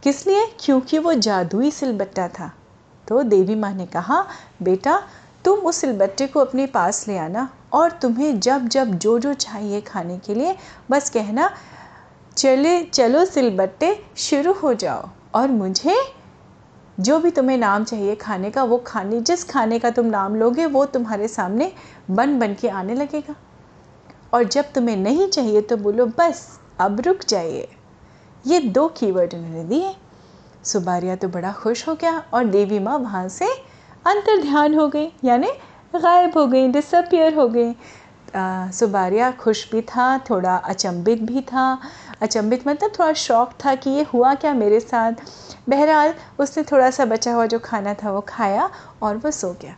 किस 0.02 0.26
लिए? 0.26 0.46
क्योंकि 0.60 0.98
वो 0.98 1.14
जादुई 1.14 1.70
सिलबट्टा 1.70 2.28
था। 2.28 2.52
तो 3.08 3.22
देवी 3.22 3.54
माँ 3.54 3.72
ने 3.72 3.86
कहा, 3.86 4.26
बेटा, 4.62 5.02
तुम 5.44 5.58
उस 5.58 5.76
सिलबट्टे 5.76 6.26
को 6.26 6.40
अपने 6.40 6.66
पास 6.66 7.08
ले 7.08 7.18
आना 7.18 7.50
और 7.72 7.90
तुम्हें 7.90 8.40
जब 8.40 8.68
जब 8.68 8.84
जो 8.84 9.18
जो 9.18 9.34
चाहिए 9.34 9.80
खाने 9.80 10.18
के 10.18 10.34
लिए, 10.34 10.56
बस 10.90 11.10
कहना, 11.10 11.50
चले, 12.36 12.82
चलो 12.82 13.24
सिलबट्टे, 13.24 14.04
शुरू 14.16 14.52
हो 14.52 14.74
जाओ। 14.74 15.08
और 15.34 15.48
मुझे 15.48 15.96
जो 17.00 17.18
भी 17.18 17.30
तुम्हें 17.30 17.58
नाम 17.58 17.84
चाहिए 17.84 18.14
खाने 18.14 18.50
का, 18.50 18.62
वो 18.62 18.78
खाने, 18.78 19.20
जिस 19.20 19.44
खाने 19.44 19.78
का 19.78 19.90
तुम 19.90 20.06
नाम 20.06 20.36
लोगे, 20.36 20.66
वो 20.66 20.84
तुम्हारे 20.84 21.28
सामने 21.28 21.72
बन 22.10 22.38
बन 22.38 22.54
के 22.54 22.68
आने 22.68 22.94
लगेगा। 22.94 23.34
और 24.34 24.44
जब 24.44 24.72
तुम्हें 24.72 24.96
नहीं 24.96 25.28
चाहिए 25.28 25.60
तो 25.60 25.76
बोलो, 25.76 26.06
बस, 26.06 26.60
अब 26.78 27.00
रुक 27.00 27.18
जाइए। 27.28 27.68
ये 28.44 28.60
दो 28.60 28.86
कीवर्ड 28.90 29.34
उन्होंने 29.34 29.64
दिए। 29.64 29.94
सुबारिया 30.64 31.16
तो 31.16 31.28
बड़ा 31.28 31.52
खुश 31.52 31.86
हो 31.88 31.94
गया 31.94 32.18
और 32.34 32.44
देवी 32.46 32.78
माँ 32.78 32.98
वहाँ 32.98 33.28
से 33.28 33.46
अंतर 33.46 34.40
ध्यान 34.42 34.74
हो 34.74 34.86
गई, 34.88 35.10
यानी 35.24 35.50
गायब 35.94 36.38
हो 36.38 36.46
गई 36.46 36.68
डिसअपियर 36.68 37.34
हो 37.34 37.48
गई। 37.48 37.74
सुबारिया 38.72 39.30
खुश 39.32 39.70
भी 39.72 39.80
था, 39.82 40.18
थोड़ा 40.20 40.54
अचंभित 40.56 41.22
भी 41.22 41.40
था। 41.42 41.78
अचंभित 42.22 42.66
मतलब 42.68 42.92
थोड़ा 42.98 43.12
शौक 43.14 43.52
था 43.64 43.74
कि 43.74 43.90
ये 43.90 44.02
हुआ 44.12 44.34
क्या 44.34 44.52
मेरे 44.54 44.80
साथ। 44.80 45.12
बहरहाल, 45.68 46.14
उसने 46.38 46.62
थोड़ा 46.62 46.90
सा 46.90 47.04
बचा 47.04 47.32
हुआ 47.34 47.46
जो 47.46 47.58
खाना 47.58 47.94
था 47.94 48.12
वो 48.12 48.20
खाया 48.28 48.70
और 49.02 49.16
वो 49.16 49.30
सो 49.30 49.52
गया। 49.62 49.76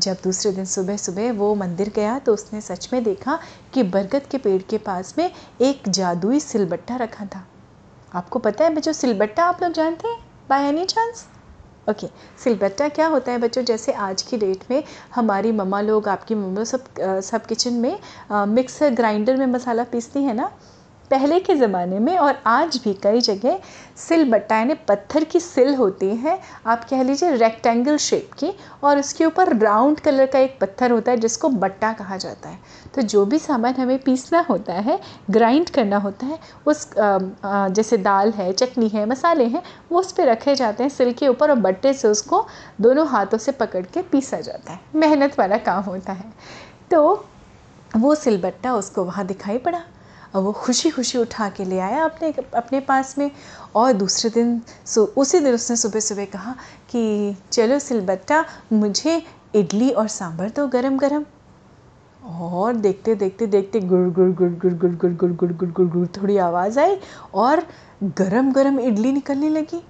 जब 0.00 0.16
दूसरे 0.24 0.52
दिन 0.52 0.64
सुबह 0.64 0.96
सुबह 0.96 1.32
वो 1.32 1.54
मंदिर 1.54 1.92
गया 1.96 2.18
तो 2.18 2.34
उसने 2.34 2.60
सच 2.60 2.88
में 2.92 3.02
देखा 3.04 3.38
कि 3.74 3.82
बरगद 3.84 4.26
के 4.30 4.38
पेड़ 4.38 4.60
के 4.62 4.78
पास 4.78 5.14
में 5.18 5.30
एक 5.60 5.88
जादुई 5.88 6.40
सिलबट्टा 6.40 6.96
रखा 6.96 7.26
था। 7.26 7.44
आपको 8.14 8.38
पता 8.38 8.64
है 8.64 8.74
बच्चों, 8.74 8.92
सिलबट्टा 8.92 9.44
आप 9.44 9.62
लोग 9.62 9.72
जानते 9.72 10.08
हैं? 10.08 10.18
बाय 10.48 10.68
एनी 10.68 10.84
चांस 10.86 11.24
ओके 11.86 12.06
सिलबट्टा 12.42 12.88
क्या 12.88 13.06
होता 13.06 13.32
है 13.32 13.38
बच्चों? 13.38 13.62
जैसे 13.62 13.92
आज 13.92 14.22
की 14.22 14.36
डेट 14.38 14.62
में 14.70 14.82
हमारी 15.14 15.52
मम्मा 15.52 15.80
लोग, 15.80 16.08
आपकी 16.08 16.34
मम्मा 16.34 16.64
सब 16.64 16.84
सब 17.22 17.46
किचन 17.46 17.72
में 17.74 18.46
मिक्सर 18.54 18.94
ग्राइंडर 18.94 19.36
में 19.36 19.46
मसाला 19.46 19.84
पीसती 19.92 20.22
है 20.24 20.34
ना? 20.34 20.50
पहले 21.10 21.38
के 21.40 21.54
ज़माने 21.54 21.98
में 21.98 22.16
और 22.18 22.38
आज 22.46 22.76
भी 22.84 22.92
कई 22.94 23.20
जगह 23.20 23.58
सिल 23.98 24.30
बट्टा 24.30 24.56
यानी 24.56 24.74
पत्थर 24.88 25.24
की 25.24 25.40
सिल 25.40 25.74
होती 25.74 26.06
है, 26.16 26.38
आप 26.66 26.84
कह 26.84 27.02
लीजिए 27.02 27.30
रेक्टेंगल 27.32 27.96
शेप 27.96 28.30
की, 28.38 28.52
और 28.84 28.98
उसके 28.98 29.24
ऊपर 29.24 29.56
राउंड 29.56 30.00
कलर 30.00 30.26
का 30.26 30.38
एक 30.38 30.58
पत्थर 30.60 30.90
होता 30.90 31.12
है 31.12 31.16
जिसको 31.16 31.48
बट्टा 31.48 31.92
कहा 31.92 32.16
जाता 32.16 32.48
है। 32.48 32.58
तो 32.94 33.02
जो 33.04 33.24
भी 33.26 33.38
सामान 33.38 33.74
हमें 33.74 33.98
पीसना 33.98 34.40
होता 34.50 34.74
है 34.74 34.98
ग्राइंड 35.30 35.70
करना 35.70 35.98
होता 35.98 36.26
है, 36.26 36.38
उस 36.66 36.88
जैसे 36.96 37.98
दाल 37.98 38.32
है, 38.32 38.52
चटनी 38.52 38.88
है, 38.88 39.06
मसाले 39.06 39.44
हैं, 39.46 39.62
वो 39.92 40.00
उस 40.00 40.12
पर 40.12 40.26
रखे 40.26 40.54
जाते 40.54 40.82
हैं 40.82 40.90
सिल 40.90 41.12
के 41.12 41.28
ऊपर 41.28 41.50
और 41.50 41.58
बट्टे 41.58 41.92
से 41.92 42.08
उसको 42.08 42.46
दोनों 42.80 43.06
हाथों 43.08 43.38
से 43.38 43.52
पकड़ 43.54 43.84
के 43.84 44.02
पीसा 44.02 44.40
जाता 44.40 44.72
है। 44.72 44.80
मेहनत 44.94 45.38
वाला 45.38 45.58
काम 45.60 45.82
होता 45.82 46.12
है। 46.12 46.32
तो 46.90 47.24
वो 47.96 48.14
सिलबट्टा 48.14 48.74
उसको 48.74 49.04
वहाँ 49.04 49.26
दिखाई 49.26 49.58
पड़ा। 49.58 49.82
वो 50.34 50.52
खुशी 50.52 50.90
खुशी 50.90 51.18
उठा 51.18 51.48
के 51.48 51.64
ले 51.64 51.78
आया 51.78 52.04
अपने 52.04 52.32
अपने 52.56 52.80
पास 52.80 53.16
में 53.18 53.30
और 53.76 53.92
दूसरे 53.92 54.30
दिन 54.30 54.60
उसी 55.16 55.40
दिन 55.40 55.54
उसने 55.54 55.76
सुबह 55.76 56.00
सुबह 56.00 56.24
कहा 56.32 56.54
कि 56.90 57.04
चलो 57.52 57.78
सिलबट्टा 57.78 58.44
मुझे 58.72 59.22
इडली 59.54 59.90
और 59.90 60.08
सांभर 60.08 60.50
दो 60.50 60.66
गरम 60.68 60.98
गरम 60.98 61.24
और 62.22 62.76
देखते 62.76 63.14
देखते 63.14 63.46
देखते 63.46 63.80
गुड़ 63.80 64.08
गुड़ 64.10 64.30
गुड़ 64.32 64.50
गुड़ 64.52 64.72
गुड़ 64.74 64.92
गुड़ 64.92 65.12
गुड़ 65.12 65.32
गुड़ 65.32 65.52
गुड़ 65.52 65.70
गुड़ 65.70 65.88
गुड़ 65.88 66.06
थोड़ी 66.16 66.36
आवाज़ 66.36 66.78
आई 66.80 66.96
और 67.34 67.62
गरम 68.18 68.52
गरम 68.52 68.80
इडली 68.80 69.12
निकलने 69.12 69.48
लगी 69.48 69.82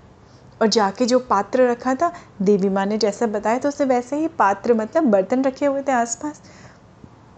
और 0.61 0.69
जाके 0.69 1.07
जो 1.07 1.19
पात्र 1.31 1.69
रखा 1.71 1.95
था 1.95 2.13
देवी 2.43 2.69
माँ 2.69 2.85
ने 2.87 2.99
जैसा 2.99 3.27
बताया 3.27 3.59
तो 3.59 3.69
उसने 3.69 3.87
वैसे 3.87 4.17
ही 4.17 4.29
पात्र 4.39 4.75
मतलब 4.75 5.05
बर्तन 5.11 5.43
रखे 5.45 5.67
हुए 5.67 5.83
थे 5.83 5.93
आसपास 5.93 6.43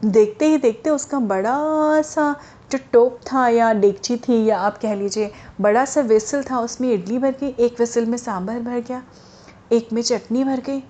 देखते 0.00 0.48
ही 0.48 0.56
देखते 0.58 0.90
उसका 0.90 1.18
बड़ा 1.28 2.02
सा 2.02 2.34
जो 2.76 2.82
टोप 2.92 3.20
था 3.22 3.48
या 3.48 3.72
डेगची 3.72 4.16
थी 4.16 4.44
या 4.44 4.58
आप 4.58 4.78
कह 4.78 4.94
लीजिए 4.94 5.30
बड़ा 5.60 5.84
सा 5.84 6.00
वेसल 6.00 6.42
था 6.42 6.60
उसमें 6.60 6.92
इडली 6.92 7.18
भर 7.18 7.30
गई 7.30 7.54
एक 7.58 7.80
वेसल 7.80 8.06
में 8.06 8.18
सांभर 8.18 8.60
भर 8.60 8.80
गया 8.80 9.02
एक 9.72 9.92
में 9.92 10.02
चटनी 10.02 10.44
भर 10.44 10.60
गई 10.60 10.82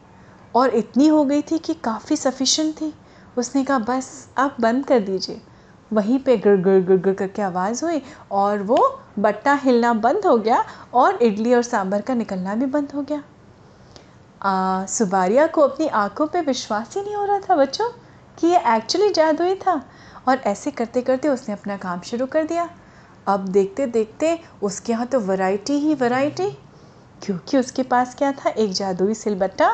और 0.55 0.75
इतनी 0.75 1.07
हो 1.07 1.25
गई 1.25 1.43
थी 1.43 1.59
कि 1.59 1.75
काफ़ी 1.75 2.16
सफिशेंट 2.16 2.75
थी। 2.75 2.93
उसने 3.38 3.64
कहा 3.64 3.78
बस 3.78 4.28
आप 4.38 4.57
बंद 4.61 4.87
कर 4.87 5.00
दीजिए। 5.00 5.40
वहीं 5.93 6.19
पे 6.19 6.37
गड़ 6.37 6.57
गड़ 6.57 6.78
गड़ 6.81 6.97
गड़ 6.97 7.12
करके 7.14 7.43
आवाज़ 7.43 7.85
हुई 7.85 8.02
और 8.31 8.62
वो 8.62 8.78
बट्टा 9.19 9.55
हिलना 9.55 9.93
बंद 9.95 10.26
हो 10.26 10.37
गया 10.38 10.64
और 10.95 11.23
इडली 11.23 11.55
और 11.55 11.62
सांभर 11.62 12.00
का 12.00 12.14
निकलना 12.14 12.55
भी 12.55 12.66
बंद 12.66 12.93
हो 12.93 13.02
गया। 13.02 13.23
आ, 14.43 14.87
सुबारिया 14.87 15.47
को 15.47 15.61
अपनी 15.61 15.87
आँखों 15.87 16.26
पे 16.26 16.40
विश्वास 16.40 16.95
ही 16.97 17.02
नहीं 17.02 17.14
हो 17.14 17.25
रहा 17.25 17.38
था 17.38 17.57
बच्चों 17.57 17.88
कि 18.38 18.47
ये 18.47 18.59
एक्चुअली 18.76 19.11
जादुई 19.11 19.55
था। 19.55 19.83
और 20.28 20.38
ऐसे 20.47 20.71
करते 20.71 21.02
करते 21.02 21.28
उसने 21.28 21.54
अपना 21.54 21.76
काम 21.76 22.00
शुरू 22.00 22.26
कर 22.26 22.45
दिया। 22.45 22.68
अब 23.26 23.49
देखते 23.49 23.87
देखते 23.87 24.38
उसके 24.62 24.92
यहाँ 24.92 25.06
तो 25.06 25.21
वैरायटी 25.21 25.73
ही 25.73 25.95
वैरायटी 25.95 26.50
क्योंकि 27.23 27.59
उसके 27.59 27.83
पास 27.83 28.14
क्या 28.14 28.33
था? 28.33 28.50
एक 28.50 28.73
जादुई 28.73 29.14
सिलबट्टा 29.14 29.71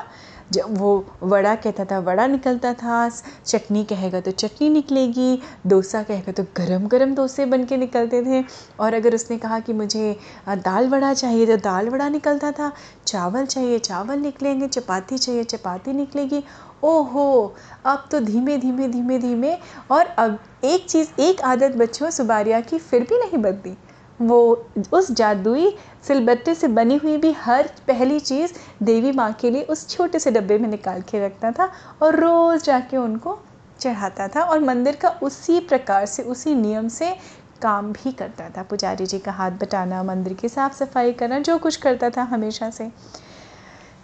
जब 0.52 0.78
वो 0.78 0.92
वड़ा 1.22 1.54
कहता 1.56 1.84
था, 1.84 1.98
वड़ा 2.00 2.26
निकलता 2.26 2.72
था, 2.74 3.08
चटनी 3.46 3.84
कहेगा 3.84 4.20
तो 4.20 4.30
चटनी 4.32 4.68
निकलेगी, 4.70 5.38
डोसा 5.66 6.02
कहेगा 6.02 6.32
तो 6.32 6.42
गरम 6.56 6.86
गरम 6.86 7.14
डोसे 7.14 7.46
बन 7.46 7.64
के 7.64 7.76
निकलते 7.76 8.22
थे। 8.22 8.44
और 8.80 8.94
अगर 8.94 9.14
उसने 9.14 9.38
कहा 9.38 9.58
कि 9.60 9.72
मुझे 9.72 10.16
दाल 10.48 10.88
वड़ा 10.88 11.12
चाहिए 11.14 11.46
तो 11.46 11.56
दाल 11.58 11.88
वड़ा 11.88 12.08
निकलता 12.08 12.50
था, 12.52 12.72
चावल 13.06 13.46
चाहिए, 13.46 13.78
चावल 13.80 14.18
निकलेंगे, 14.20 14.68
चपाती 14.68 15.18
चाहिए, 15.18 15.44
चपाती 15.44 15.92
निकलेगी। 15.92 16.42
ओहो, 16.84 17.54
अब 17.86 18.08
तो 18.10 18.20
धीमे 18.20 18.56
धीमे 18.58 18.88
धीमे 18.88 19.18
धीमे 19.18 19.56
और 19.90 20.06
अब 20.18 20.38
एक 20.64 20.86
चीज़, 20.86 21.08
एक 21.20 21.40
आदत 21.42 21.76
बच्चों 21.76 22.10
सुबारिया 22.10 22.60
की 22.60 22.78
फिर 22.80 23.02
भी 23.02 23.18
नहीं 23.18 23.42
बदली 23.42 23.76
वो 24.20 24.66
उस 24.92 25.10
जादुई 25.12 25.70
सिलबट्टे 26.08 26.54
से 26.54 26.68
बनी 26.68 26.96
हुई 26.96 27.16
भी 27.16 27.30
हर 27.34 27.68
पहली 27.88 28.18
चीज़ 28.20 28.52
देवी 28.82 29.12
माँ 29.12 29.32
के 29.32 29.50
लिए 29.50 29.62
उस 29.62 29.88
छोटे 29.88 30.18
से 30.18 30.30
डब्बे 30.30 30.58
में 30.58 30.68
निकाल 30.68 31.00
के 31.02 31.24
रखता 31.26 31.50
था 31.52 31.70
और 32.02 32.16
रोज़ 32.16 32.64
जाके 32.64 32.96
उनको 32.96 33.38
चढ़ाता 33.80 34.28
था 34.28 34.42
और 34.42 34.60
मंदिर 34.60 34.96
का 34.96 35.08
उसी 35.22 35.58
प्रकार 35.60 36.06
से, 36.06 36.22
उसी 36.22 36.54
नियम 36.54 36.88
से 36.88 37.10
काम 37.62 37.92
भी 37.92 38.12
करता 38.12 38.48
था। 38.48 38.62
पुजारी 38.62 39.06
जी 39.06 39.18
का 39.18 39.32
हाथ 39.32 39.50
बटाना, 39.52 40.02
मंदिर 40.02 40.32
की 40.32 40.48
साफ़ 40.48 40.74
सफ़ाई 40.74 41.12
करना, 41.12 41.38
जो 41.38 41.58
कुछ 41.58 41.76
करता 41.76 42.10
था 42.10 42.22
हमेशा 42.22 42.70
से। 42.70 42.90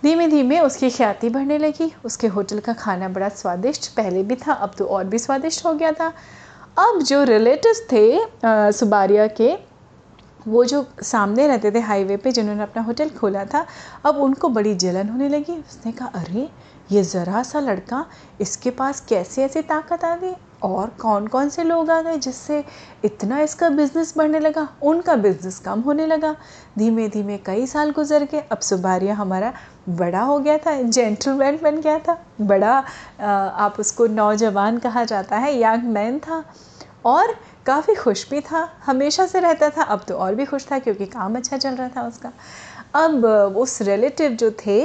धीमे 0.03 0.27
धीमे 0.29 0.59
उसकी 0.61 0.91
ख्याति 0.91 1.29
बढ़ने 1.29 1.59
लगी। 1.59 1.93
उसके 2.05 2.27
होटल 2.27 2.59
का 2.59 2.73
खाना 2.73 3.09
बड़ा 3.09 3.29
स्वादिष्ट 3.29 3.91
पहले 3.95 4.23
भी 4.23 4.37
था, 4.37 4.53
अब 4.53 4.75
तो 4.79 4.85
और 4.87 5.05
भी 5.05 5.19
स्वादिष्ट 5.19 5.65
हो 5.67 5.73
गया 5.75 5.93
था। 5.93 6.13
अब 6.79 7.03
जो 7.03 7.23
रिलेटिव 7.25 7.75
थे 7.93 8.73
सुबारिया 8.73 9.27
के 9.27 9.57
वो 10.49 10.65
जो 10.65 10.85
सामने 11.03 11.47
रहते 11.47 11.71
थे 11.71 11.81
हाईवे 11.81 12.17
पे 12.17 12.33
जिन्होंने 12.33 12.63
अपना 12.63 12.83
होटल 12.83 13.09
खोला 13.11 13.45
था, 13.45 13.67
अब 14.05 14.17
उनको 14.17 14.49
बड़ी 14.49 14.75
जलन 14.75 15.09
होने 15.09 15.29
लगी। 15.29 15.59
उसने 15.59 15.93
कहा, 15.93 16.09
अरे, 16.15 16.49
ये 16.93 17.03
ज़रा 17.03 17.43
सा 17.43 17.61
लड़का, 17.61 18.05
इसके 18.41 18.71
पास 18.71 19.01
कैसे 19.01 19.45
ऐसी 19.45 19.63
ताकत 19.63 20.05
आ 20.05 20.15
गई? 20.17 20.35
और 20.63 20.87
कौन 21.01 21.27
कौन 21.27 21.49
से 21.49 21.65
लोग 21.65 21.91
आ 21.91 22.01
गए 22.03 22.17
जिससे 22.17 22.65
इतना 23.05 23.41
इसका 23.41 23.69
बिज़नेस 23.69 24.15
बढ़ने 24.17 24.39
लगा, 24.39 24.69
उनका 24.83 25.15
बिज़नेस 25.17 25.59
कम 25.59 25.81
होने 25.81 26.07
लगा? 26.07 26.35
धीमे 26.79 27.09
धीमे 27.09 27.37
कई 27.39 27.67
साल 27.67 27.91
गुजर 27.91 28.25
गए। 28.25 28.41
अब 28.53 28.59
सुबारिया 28.59 29.15
हमारा 29.15 29.53
बड़ा 29.89 30.21
हो 30.21 30.39
गया 30.39 30.59
था 30.59 30.81
जेंटलमैन 30.83 31.59
बन 31.63 31.81
गया 31.81 31.99
था। 31.99 32.19
बड़ा 32.41 32.85
आप 33.57 33.77
उसको 33.81 34.07
नौजवान 34.07 34.79
कहा 34.79 35.05
जाता 35.05 35.37
है 35.37 35.59
यंग 35.63 35.83
मैन 35.85 36.19
था। 36.19 36.45
और 37.05 37.35
काफ़ी 37.69 37.95
खुश 37.95 38.29
भी 38.31 38.41
था, 38.41 38.69
हमेशा 38.85 39.27
से 39.27 39.41
रहता 39.41 39.69
था, 39.71 39.83
अब 39.83 40.05
तो 40.09 40.15
और 40.15 40.35
भी 40.35 40.45
खुश 40.45 40.67
था 40.71 40.79
क्योंकि 40.79 41.07
काम 41.07 41.35
अच्छा 41.37 41.57
चल 41.57 41.75
रहा 41.75 41.89
था 41.89 42.07
उसका। 42.09 42.33
अब, 42.95 43.25
उस 43.57 43.81
रिलेटिव 43.83 44.31
जो 44.33 44.51
थे 44.67 44.79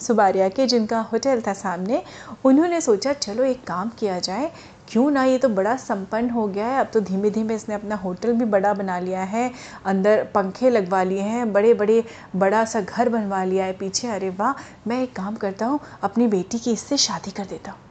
सुबारिया 0.00 0.48
के, 0.48 0.66
जिनका 0.66 1.00
होटल 1.12 1.40
था 1.40 1.52
सामने, 1.52 2.02
उन्होंने 2.44 2.80
सोचा, 2.80 3.12
चलो 3.12 3.44
एक 3.44 3.62
काम 3.64 3.90
किया 3.98 4.18
जाए, 4.18 4.50
क्यों 4.88 5.10
ना, 5.10 5.24
ये 5.24 5.38
तो 5.38 5.48
बड़ा 5.48 5.76
संपन्न 5.76 6.30
हो 6.30 6.46
गया 6.48 6.66
है, 6.66 6.80
अब 6.80 6.90
तो 6.94 7.00
धीमे 7.00 7.30
धीमे 7.30 7.54
इसने 7.54 7.74
अपना 7.74 7.96
होटल 7.96 8.32
भी 8.32 8.44
बड़ा 8.44 8.74
बना 8.74 8.98
लिया 8.98 9.22
है, 9.22 9.50
अंदर 9.84 10.24
पंखे 10.34 10.70
लगवा 10.70 11.02
लिए 11.02 11.22
हैं 11.22 11.52
बड़े 11.52 11.74
बड़े 11.74 12.02
बड़ा 12.36 12.64
सा 12.64 12.80
घर 12.80 13.08
बनवा 13.08 13.44
लिया 13.44 13.64
है, 13.64 13.72
पीछे, 13.72 14.08
अरे 14.08 14.30
वाह, 14.30 14.62
मैं 14.86 15.02
एक 15.02 15.16
काम 15.16 15.36
करता 15.36 15.66
हूँ, 15.66 15.80
अपनी 16.02 16.26
बेटी 16.26 16.58
की 16.58 16.72
इससे 16.72 16.96
शादी 16.96 17.30
कर 17.30 17.44
देता 17.44 17.70
हूँ। 17.70 17.85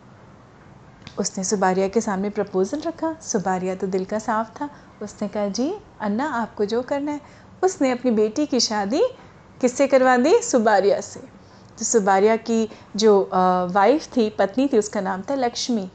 उसने 1.19 1.43
सुबारिया 1.43 1.87
के 1.87 2.01
सामने 2.01 2.29
प्रपोज़ल 2.29 2.81
रखा। 2.81 3.15
सुबारिया 3.21 3.75
तो 3.75 3.87
दिल 3.87 4.05
का 4.05 4.19
साफ़ 4.19 4.49
था। 4.59 4.69
उसने 5.01 5.27
कहा, 5.27 5.47
जी, 5.47 5.73
अन्ना, 6.01 6.25
आपको 6.31 6.65
जो 6.65 6.81
करना 6.81 7.11
है। 7.11 7.21
उसने 7.63 7.91
अपनी 7.91 8.11
बेटी 8.11 8.45
की 8.45 8.59
शादी 8.59 9.01
किससे 9.61 9.87
करवा 9.87 10.15
दी? 10.17 10.37
सुबारिया 10.41 10.99
से। 11.01 11.19
तो 11.79 11.85
सुबारिया 11.85 12.35
की 12.35 12.67
जो 12.95 13.29
वाइफ 13.71 14.07
थी, 14.17 14.29
पत्नी 14.29 14.67
थी, 14.67 14.77
उसका 14.77 15.01
नाम 15.01 15.21
था 15.21 15.35
लक्ष्मी। 15.35 15.89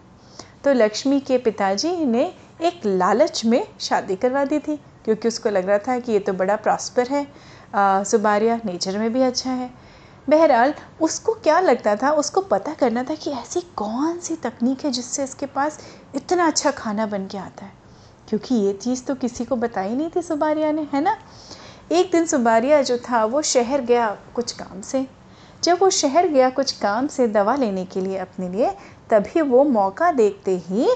तो 0.65 0.73
लक्ष्मी 0.73 1.21
के 1.21 1.39
पिताजी 1.39 1.95
ने 2.07 2.25
एक 2.63 2.81
लालच 2.87 3.45
में 3.45 3.67
शादी 3.81 4.17
करवा 4.17 4.45
दी 4.45 4.59
थी, 4.59 4.77
क्योंकि 5.05 5.29
उसको 5.29 5.51
लग 5.51 5.69
रहा 5.69 5.79
था 5.79 5.99
कि 5.99 6.13
ये 6.13 6.19
तो 6.19 6.33
बड़ा 6.33 6.57
प्रॉस्पर 6.57 7.09
है। 7.09 7.27
सुबारिया 8.05 8.61
नेचर 8.65 8.99
में 8.99 9.13
भी 9.13 9.23
अच्छा 9.23 9.51
है। 9.51 9.71
बहरहाल, 10.31 10.75
उसको 11.01 11.33
क्या 11.33 11.61
लगता 11.61 11.97
था? 11.97 12.11
उसको 12.11 12.41
पता 12.41 12.75
करना 12.75 13.05
था 13.05 13.15
कि 13.15 13.31
ऐसी 13.31 13.61
कौन 13.61 14.19
सी 14.19 14.37
तकनीक 14.37 14.85
है 14.85 14.91
जिससे 14.91 15.25
इसके 15.25 15.47
पास 15.47 15.79
इतना 16.15 16.47
अच्छा 16.47 16.71
खाना 16.71 17.07
बन 17.07 17.27
के 17.27 17.39
आता 17.39 17.65
है। 17.65 17.73
क्योंकि 18.29 18.55
ये 18.55 18.73
चीज़ 18.73 19.05
तो 19.05 19.15
किसी 19.15 19.45
को 19.45 19.57
बताई 19.57 19.95
नहीं 19.95 20.11
थी 20.17 20.23
सुबारिया 20.23 20.73
ने, 20.73 20.89
है 20.93 21.01
ना? 21.01 21.17
एक 21.93 22.13
दिन 22.13 22.27
सुबारिया 22.27 22.83
जो 22.83 22.99
था, 22.99 23.25
वो 23.25 23.43
शहर 23.43 23.81
गया 23.81 24.19
कुछ 24.35 24.53
काम 24.53 24.81
से। 24.81 25.07
जब 25.63 25.79
वो 25.81 25.91
शहर 25.91 26.29
गया 26.29 26.51
कुछ 26.51 26.73
काम 26.73 27.07
से 27.07 27.29
दवा 27.29 27.55
लेने 27.55 27.85
के 27.85 28.01
लिए 28.01 28.19
अपने 28.19 28.49
लिए, 28.49 28.71
तभी 29.11 29.41
वो 29.41 29.65
मौका 29.65 30.13
देखते 30.13 30.57
ही 30.57 30.91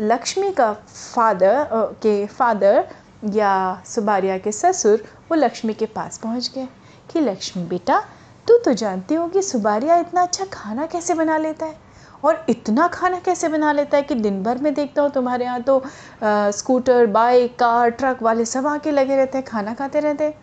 लक्ष्मी 0.00 0.52
का 0.52 0.72
फादर 1.14 1.68
के 1.72 2.26
फादर 2.26 2.88
या 3.24 3.82
सुबारिया 3.86 4.38
के 4.38 4.52
ससुर, 4.52 5.04
वो 5.30 5.34
लक्ष्मी 5.34 5.74
के 5.74 5.86
पास 5.86 6.18
पहुँच 6.18 6.52
गए 6.54 6.68
कि, 7.10 7.20
लक्ष्मी 7.20 7.64
बेटा 7.64 8.04
तू 8.48 8.56
तो 8.58 8.72
जानती 8.74 9.14
हो 9.14 9.26
कि 9.28 9.42
सुबारिया 9.42 9.96
इतना 9.98 10.22
अच्छा 10.22 10.44
खाना 10.52 10.86
कैसे 10.86 11.14
बना 11.14 11.36
लेता 11.38 11.66
है। 11.66 11.84
और 12.24 12.44
इतना 12.48 12.86
खाना 12.88 13.18
कैसे 13.20 13.48
बना 13.48 13.72
लेता 13.72 13.96
है 13.96 14.02
कि 14.02 14.14
दिन 14.16 14.42
भर 14.42 14.58
में 14.58 14.72
देखता 14.74 15.02
हूँ 15.02 15.10
तुम्हारे 15.12 15.44
यहाँ 15.44 15.60
तो 15.62 15.78
आ, 15.78 16.50
स्कूटर 16.50 17.06
बाइक 17.08 17.58
कार 17.58 17.90
ट्रक 17.90 18.22
वाले 18.22 18.44
सब 18.44 18.66
आके 18.66 18.90
लगे 18.90 19.16
रहते 19.16 19.38
हैं 19.38 19.46
खाना 19.46 19.74
खाते 19.74 20.00
रहते 20.00 20.34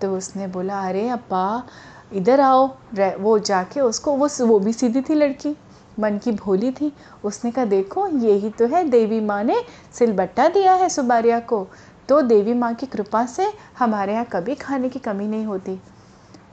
तो 0.00 0.16
उसने 0.16 0.46
बोला 0.48 0.80
अरे 0.88 1.08
अप्पा 1.10 1.62
इधर 2.12 2.40
आओ 2.40 2.66
वो 3.18 3.38
जाके 3.40 3.80
उसको 3.80 4.12
वो 4.12 4.28
वो 4.40 4.58
भी 4.58 4.72
सीधी 4.72 5.00
थी 5.00 5.14
लड़की 5.14 5.56
मन 6.00 6.18
की 6.18 6.32
भोली 6.32 6.70
थी। 6.72 6.92
उसने 7.24 7.50
कहा 7.50 7.64
देखो 7.66 8.06
यही 8.18 8.50
तो 8.50 8.66
है 8.66 8.82
देवी 8.90 9.20
माँ 9.20 9.42
ने 9.44 9.60
सिलबट्टा 9.94 10.48
दिया 10.48 10.74
है 10.74 10.88
सुबारिया 10.88 11.40
को 11.42 11.66
तो 12.08 12.20
देवी 12.22 12.54
माँ 12.54 12.74
की 12.74 12.86
कृपा 12.86 13.24
से 13.26 13.52
हमारे 13.78 14.12
यहाँ 14.12 14.24
कभी 14.32 14.54
खाने 14.56 14.88
की 14.88 14.98
कमी 14.98 15.26
नहीं 15.26 15.44
होती। 15.46 15.78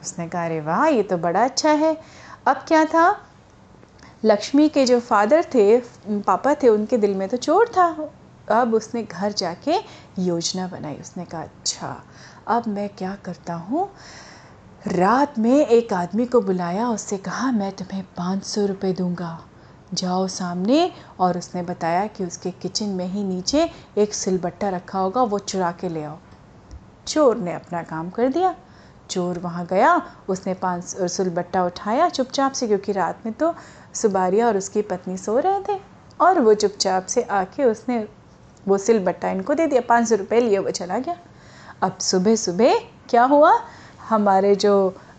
उसने 0.02 0.28
कहा, 0.28 0.46
अरे 0.46 0.62
वाह, 0.62 0.86
ये 0.86 1.04
तो 1.04 1.18
बड़ा 1.18 1.44
अच्छा 1.44 1.72
है। 1.72 2.02
अब 2.48 2.56
क्या 2.68 2.86
था? 2.86 3.22
लक्ष्मी 4.26 4.70
के 4.70 4.86
जो 4.86 5.00
फादर 5.00 5.44
थे, 5.44 5.82
पापा 6.08 6.54
थे, 6.54 6.70
उनके 6.70 6.98
दिल 6.98 7.16
में 7.16 7.30
तो 7.30 7.38
चोर 7.38 7.68
था। 7.68 8.10
अब 8.52 8.74
उसने 8.74 9.04
घर 9.04 9.32
जाके 9.32 9.76
योजना 10.20 10.68
बनाई। 10.68 10.96
उसने 10.96 11.26
कहा 11.26 11.42
अच्छा 11.42 12.04
अब 12.48 12.68
मैं 12.68 12.90
क्या 12.90 13.18
करता 13.26 13.54
हूँ? 13.54 13.90
रात 14.88 15.40
में 15.40 15.68
एक 15.68 15.94
आदमी 15.94 16.26
को 16.26 16.42
बुलाया। 16.42 16.90
उससे 16.90 17.18
कहा, 17.18 17.52
मैं 17.52 17.72
तुम्हें 17.72 18.04
पाँच 18.04 18.44
सौ 18.44 18.66
रुपये 18.66 18.94
दूँगा। 18.94 19.46
जाओ 19.94 20.28
सामने। 20.28 20.92
और 21.20 21.38
उसने 21.38 21.64
बताया 21.64 22.08
कि 22.08 22.26
उसके 22.26 22.52
किचन 22.52 22.86
में 22.86 23.06
ही 23.06 23.24
नीचे 23.24 23.70
एक 23.98 24.14
सिलबट्टा 24.14 24.70
रखा 24.70 25.00
होगा, 25.00 25.24
वो 25.24 25.40
चुरा 25.40 25.72
के 25.72 25.90
ले 25.90 26.04
आओ। 26.04 26.18
चोर 27.08 27.38
ने 27.38 27.54
अपना 27.54 27.84
काम 27.84 28.10
कर 28.10 28.30
दिया। 28.30 28.56
चोर 29.10 29.40
वहाँ 29.40 29.66
गया 29.66 29.96
उसने 30.30 30.54
पाँच 30.54 30.84
सिलबट्टा 31.12 31.64
उठाया 31.66 32.10
चुपचाप 32.10 32.52
से 32.52 32.68
क्योंकि 32.68 32.92
रात 32.92 33.26
में 33.26 33.34
तो 33.34 33.54
सुबारिया 33.94 34.48
और 34.48 34.58
उसकी 34.58 34.82
पत्नी 34.84 35.18
सो 35.18 35.38
रहे 35.40 35.62
थे 35.70 35.80
और 36.20 36.40
वो 36.40 36.54
चुपचाप 36.56 37.06
से 37.06 37.22
आके 37.22 37.64
उसने 37.64 38.06
वो 38.68 38.78
सिलबट्टा 38.78 39.30
इनको 39.30 39.54
दे 39.54 39.68
दिया 39.68 39.82
पाँच 39.90 40.08
सौ 40.10 40.16
रुपये 40.16 40.40
लिए 40.42 40.58
वो 40.60 40.72
चला 40.72 40.98
गया। 41.00 41.16
अब 41.84 41.98
सुबह 42.02 42.36
सुबह 42.36 42.80
क्या 43.10 43.24
हुआ? 43.26 43.52
हमारे 44.10 44.56
जो 44.56 44.74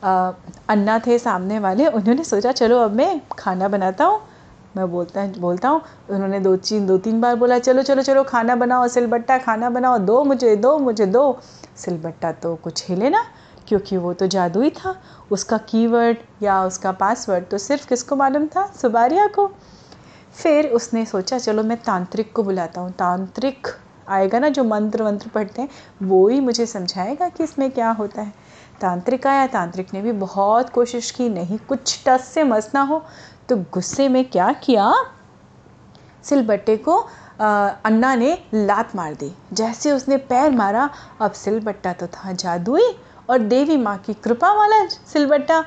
आ, 0.05 0.33
अन्ना 0.69 0.99
थे 1.07 1.19
सामने 1.19 1.59
वाले 1.59 1.87
उन्होंने 1.89 2.25
सोचा 2.25 2.53
चलो 2.53 2.79
अब 2.79 2.95
मैं 2.95 3.21
खाना 3.39 3.69
बनाता 3.69 4.05
हूँ। 4.05 4.21
मैं 4.77 4.91
बोलता 4.91 5.27
बोलता 5.39 5.69
हूँ 5.69 5.81
उन्होंने 6.11 6.41
दो 6.41 6.55
तीन 6.59 6.87
दो 6.87 6.99
तीन 6.99 7.21
बार 7.21 7.37
बोला 7.37 7.59
चलो 7.59 7.83
चलो 7.83 8.03
चलो 8.03 8.23
खाना 8.25 8.57
बनाओ 8.57 8.87
सिलबट्टा 8.89 9.39
खाना 9.39 9.71
बनाओ 9.71 9.99
दो 9.99 10.23
मुझे 10.25 10.55
दो 10.57 10.77
मुझे 10.79 11.07
दो। 11.07 11.25
सिलबट्टा 11.77 12.33
तो 12.43 12.55
कुछ 12.57 12.89
हिले 12.91 13.11
ना 13.11 13.25
क्योंकि 13.69 13.97
वो 13.97 14.13
तो 14.13 14.27
जादुई 14.27 14.71
था 14.71 14.95
उसका 15.31 15.59
कीवर्ड 15.69 16.19
या 16.43 16.63
उसका 16.65 16.93
पासवर्ड 16.93 17.45
तो 17.45 17.59
सिर्फ़ 17.59 17.89
किसको 17.89 18.17
मालूम 18.17 18.47
था? 18.47 18.67
सुबारिया 18.77 19.27
को। 19.27 19.47
फिर 20.35 20.67
उसने 20.69 21.05
सोचा 21.07 21.39
चलो 21.39 21.63
मैं 21.63 21.77
तांत्रिक 21.77 22.33
को 22.33 22.43
बुलाता 22.43 22.81
हूँ। 22.81 22.91
तांत्रिक 22.93 23.67
आएगा 24.09 24.39
ना 24.39 24.49
जो 24.49 24.65
मंत्र 24.65 25.03
वंत्र 25.03 25.29
पढ़ते 25.29 25.63
हैं 25.63 25.69
वो 26.03 26.27
ही 26.29 26.41
मुझे 26.41 26.67
समझाएगा 26.67 27.29
कि 27.29 27.45
इसमें 27.45 27.71
क्या 27.71 27.91
होता 27.91 28.23
है। 28.23 28.33
तांत्रिक 28.81 29.27
आया 29.27 29.47
तांत्रिक 29.47 29.95
ने 29.95 30.03
भी 30.03 30.13
बहुत 30.15 30.69
कोशिश 30.71 31.11
की 31.11 31.29
नहीं 31.29 31.59
कुछ 31.59 32.03
टस 32.07 32.25
से 32.25 32.45
मस 32.45 32.71
ना 32.75 32.81
हो। 32.81 33.03
तो 33.49 33.57
गुस्से 33.73 34.09
में 34.09 34.25
क्या 34.25 34.53
किया? 34.53 34.93
सिलबट्टे 36.25 36.77
को 36.77 36.99
आ, 37.41 37.69
अन्ना 37.85 38.15
ने 38.15 38.39
लात 38.55 38.95
मार 38.97 39.15
दी। 39.15 39.31
जैसे 39.53 39.93
उसने 39.93 40.17
पैर 40.17 40.51
मारा 40.51 40.89
अब 41.21 41.33
सिलबट्टा 41.33 41.93
तो 41.93 42.07
था 42.07 42.33
जादुई। 42.33 42.89
और 43.29 43.39
देवी 43.39 43.77
माँ 43.77 43.97
की 43.99 44.15
कृपा 44.15 44.53
वाला 44.55 44.87
सिलबट्टा। 44.87 45.65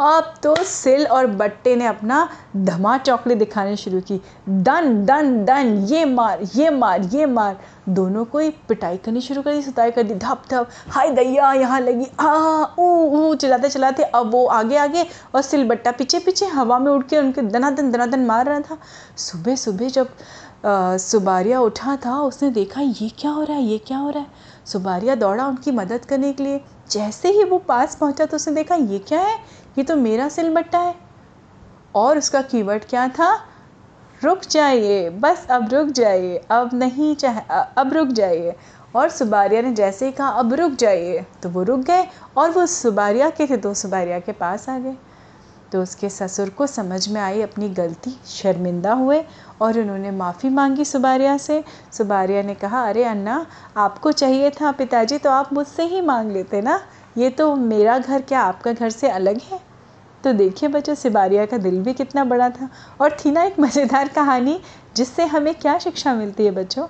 अब 0.00 0.32
तो 0.42 0.54
सिल 0.64 1.06
और 1.06 1.26
बट्टे 1.32 1.74
ने 1.76 1.86
अपना 1.86 2.28
धमा 2.56 2.96
चौकड़ी 2.98 3.34
दिखाने 3.34 3.76
शुरू 3.76 4.00
की। 4.00 4.20
दन 4.48 5.04
दन 5.06 5.44
दन 5.44 5.68
ये 5.88 6.04
मार 6.04 6.40
ये 6.54 6.70
मार 6.70 7.02
ये 7.04 7.26
मार। 7.26 7.56
दोनों 7.88 8.24
को 8.24 8.38
ही 8.38 8.50
पिटाई 8.68 8.96
करनी 8.96 9.20
शुरू 9.20 9.42
कर 9.42 9.54
दी, 9.54 9.62
सुताई 9.62 9.90
कर 9.90 10.02
दी। 10.02 10.14
धप 10.14 10.42
धप, 10.50 10.68
हाय 10.90 11.10
दैया, 11.10 11.52
यहाँ 11.52 11.80
लगी, 11.80 12.06
आ, 12.20 12.64
ऊ 12.78 12.86
ऊ 13.18 13.34
चलाते 13.34 13.68
चलाते 13.68 14.02
अब 14.02 14.30
वो 14.30 14.44
आगे 14.46 14.76
आगे 14.76 15.06
और 15.34 15.42
सिलबट्टा 15.42 15.92
पीछे 15.92 16.18
पीछे 16.18 16.46
हवा 16.46 16.78
में 16.78 16.90
उड़ 16.92 17.02
के 17.02 17.18
उनके 17.18 17.42
दनादन 17.42 17.90
दनादन 17.90 18.24
मार 18.26 18.46
रहा 18.46 18.60
था। 18.60 18.78
सुबह 19.16 19.56
सुबह 19.56 19.88
जब 19.88 20.08
सुबारिया 20.66 21.60
उठा 21.60 21.96
था, 21.96 22.20
उसने 22.20 22.50
देखा, 22.50 22.80
ये 22.80 23.08
क्या 23.18 23.30
हो 23.30 23.42
रहा 23.42 23.56
है, 23.56 23.62
ये 23.62 23.78
क्या 23.78 23.98
हो 23.98 24.10
रहा 24.10 24.22
है? 24.22 24.43
सुबारिया 24.66 25.14
दौड़ा 25.14 25.46
उनकी 25.46 25.70
मदद 25.70 26.04
करने 26.04 26.32
के 26.32 26.42
लिए। 26.42 26.60
जैसे 26.90 27.30
ही 27.30 27.44
वो 27.44 27.58
पास 27.58 27.96
पहुँचा 27.96 28.26
तो 28.26 28.36
उसने 28.36 28.54
देखा, 28.54 28.74
ये 28.74 28.98
क्या 28.98 29.20
है? 29.20 29.38
ये 29.78 29.84
तो 29.84 29.96
मेरा 29.96 30.28
सिलबट्टा 30.28 30.78
है। 30.78 30.94
और 31.94 32.18
उसका 32.18 32.42
कीवर्ड 32.42 32.84
क्या 32.84 33.08
था? 33.08 33.34
रुक 34.22 34.44
जाइए, 34.50 35.08
बस 35.10 35.46
अब 35.50 35.72
रुक 35.72 35.88
जाइए, 35.88 36.36
अब 36.50 36.70
नहीं 36.74 37.14
चाहे 37.16 37.40
अब 37.78 37.92
रुक 37.92 38.08
जाइए। 38.08 38.54
और 38.96 39.08
सुबारिया 39.08 39.62
ने 39.62 39.72
जैसे 39.72 40.06
ही 40.06 40.12
कहा, 40.12 40.28
अब 40.28 40.52
रुक 40.54 40.72
जाइए 40.72 41.24
तो 41.42 41.48
वो 41.48 41.62
रुक 41.62 41.80
गए 41.80 42.06
और 42.36 42.50
वो 42.50 42.66
सुबारिया 42.66 43.30
के 43.30 43.46
थे 43.46 43.56
दो 43.56 43.74
सुबारिया 43.74 44.18
के 44.18 44.32
पास 44.32 44.68
आ 44.68 44.78
गए। 44.78 44.96
तो 45.74 45.82
उसके 45.82 46.08
ससुर 46.08 46.48
को 46.48 46.66
समझ 46.66 47.08
में 47.08 47.20
आई 47.20 47.40
अपनी 47.42 47.68
गलती, 47.68 48.10
शर्मिंदा 48.26 48.92
हुए 48.92 49.24
और 49.60 49.78
उन्होंने 49.78 50.10
माफ़ी 50.10 50.48
मांगी 50.48 50.84
सुबारिया 50.84 51.36
से। 51.36 51.64
सुबारिया 51.92 52.42
ने 52.42 52.54
कहा, 52.54 52.82
अरे 52.88 53.04
अन्ना, 53.04 53.46
आपको 53.76 54.12
चाहिए 54.12 54.50
था 54.50 54.72
पिताजी 54.72 55.18
तो 55.18 55.30
आप 55.30 55.52
मुझसे 55.52 55.82
ही 55.82 56.00
मांग 56.00 56.30
लेते 56.32 56.60
ना? 56.60 56.80
ये 57.18 57.30
तो 57.30 57.56
मेरा 57.56 57.98
घर 57.98 58.22
क्या 58.22 58.40
आपका 58.40 58.72
घर 58.72 58.90
से 58.90 59.08
अलग 59.08 59.40
है? 59.42 59.60
तो 60.24 60.32
देखिए 60.32 60.68
बच्चों, 60.68 60.94
सिबारिया 60.94 61.46
का 61.46 61.58
दिल 61.58 61.82
भी 61.82 61.94
कितना 61.94 62.24
बड़ा 62.24 62.48
था। 62.50 62.68
और 63.00 63.16
थी 63.24 63.30
ना 63.30 63.42
एक 63.42 63.60
मज़ेदार 63.60 64.08
कहानी, 64.08 64.60
जिससे 64.96 65.24
हमें 65.24 65.54
क्या 65.54 65.78
शिक्षा 65.78 66.14
मिलती 66.14 66.44
है 66.44 66.50
बच्चों? 66.50 66.86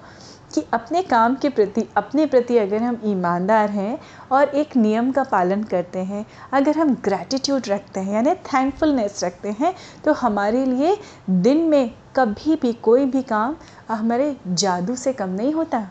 कि 0.54 0.62
अपने 0.74 1.02
काम 1.02 1.34
के 1.34 1.48
प्रति, 1.48 1.86
अपने 1.96 2.26
प्रति 2.26 2.58
अगर 2.58 2.82
हम 2.82 3.00
ईमानदार 3.04 3.70
हैं 3.70 3.98
और 4.32 4.48
एक 4.48 4.76
नियम 4.76 5.10
का 5.12 5.24
पालन 5.24 5.62
करते 5.64 5.98
हैं, 6.00 6.24
अगर 6.52 6.78
हम 6.78 6.94
ग्रैटिट्यूड 7.04 7.68
रखते 7.68 8.00
हैं, 8.00 8.14
यानी 8.14 8.34
थैंकफुलनेस 8.44 9.24
रखते 9.24 9.54
हैं 9.60 9.74
तो 10.04 10.12
हमारे 10.14 10.64
लिए 10.66 10.96
दिन 11.30 11.64
में 11.68 11.90
कभी 12.16 12.56
भी 12.56 12.72
कोई 12.72 13.04
भी 13.06 13.22
काम 13.24 13.56
हमारे 13.88 14.36
जादू 14.48 14.96
से 14.96 15.12
कम 15.12 15.28
नहीं 15.30 15.52
होता। 15.54 15.86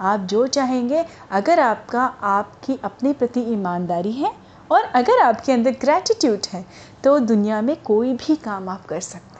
आप 0.00 0.20
जो 0.20 0.46
चाहेंगे, 0.46 1.04
अगर 1.30 1.60
आपका, 1.60 2.04
आपकी 2.04 2.78
अपने 2.84 3.12
प्रति 3.12 3.40
ईमानदारी 3.52 4.12
है 4.12 4.32
और 4.70 4.82
अगर 4.94 5.22
आपके 5.22 5.52
अंदर 5.52 5.76
ग्रैटिट्यूड 5.80 6.46
है 6.52 6.64
तो 7.04 7.18
दुनिया 7.20 7.60
में 7.62 7.76
कोई 7.82 8.12
भी 8.16 8.36
काम 8.36 8.68
आप 8.68 8.86
कर 8.86 9.00
सकते 9.00 9.28
हैं। 9.28 9.35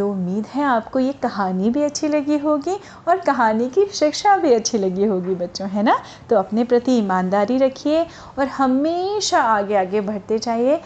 तो 0.00 0.10
उम्मीद 0.10 0.46
है 0.46 0.64
आपको 0.64 0.98
ये 0.98 1.12
कहानी 1.12 1.70
भी 1.70 1.82
अच्छी 1.82 2.08
लगी 2.08 2.38
होगी 2.38 2.76
और 3.08 3.18
कहानी 3.18 3.68
की 3.68 3.84
शिक्षा 3.84 4.36
भी 4.36 4.52
अच्छी 4.52 4.78
लगी 4.78 5.04
होगी 5.04 5.34
बच्चों, 5.34 5.68
है 5.68 5.82
ना? 5.82 6.02
तो 6.30 6.36
अपने 6.36 6.64
प्रति 6.64 6.92
ईमानदारी 6.92 7.58
रखिए 7.58 8.06
और 8.38 8.46
हमेशा 8.46 9.40
आगे 9.40 9.76
आगे 9.76 10.00
बढ़ते 10.00 10.38
जाइए। 10.38 10.76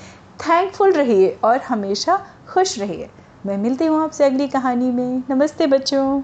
थैंकफुल 0.40 0.92
रहिए 0.92 1.38
और 1.44 1.56
हमेशा 1.56 2.26
खुश 2.48 2.78
रहिए। 2.78 3.10
मैं 3.46 3.58
मिलती 3.58 3.86
हूँ 3.86 4.04
आपसे 4.04 4.24
अगली 4.24 4.48
कहानी 4.48 4.90
में। 4.90 5.22
नमस्ते 5.30 5.66
बच्चों। 5.66 6.22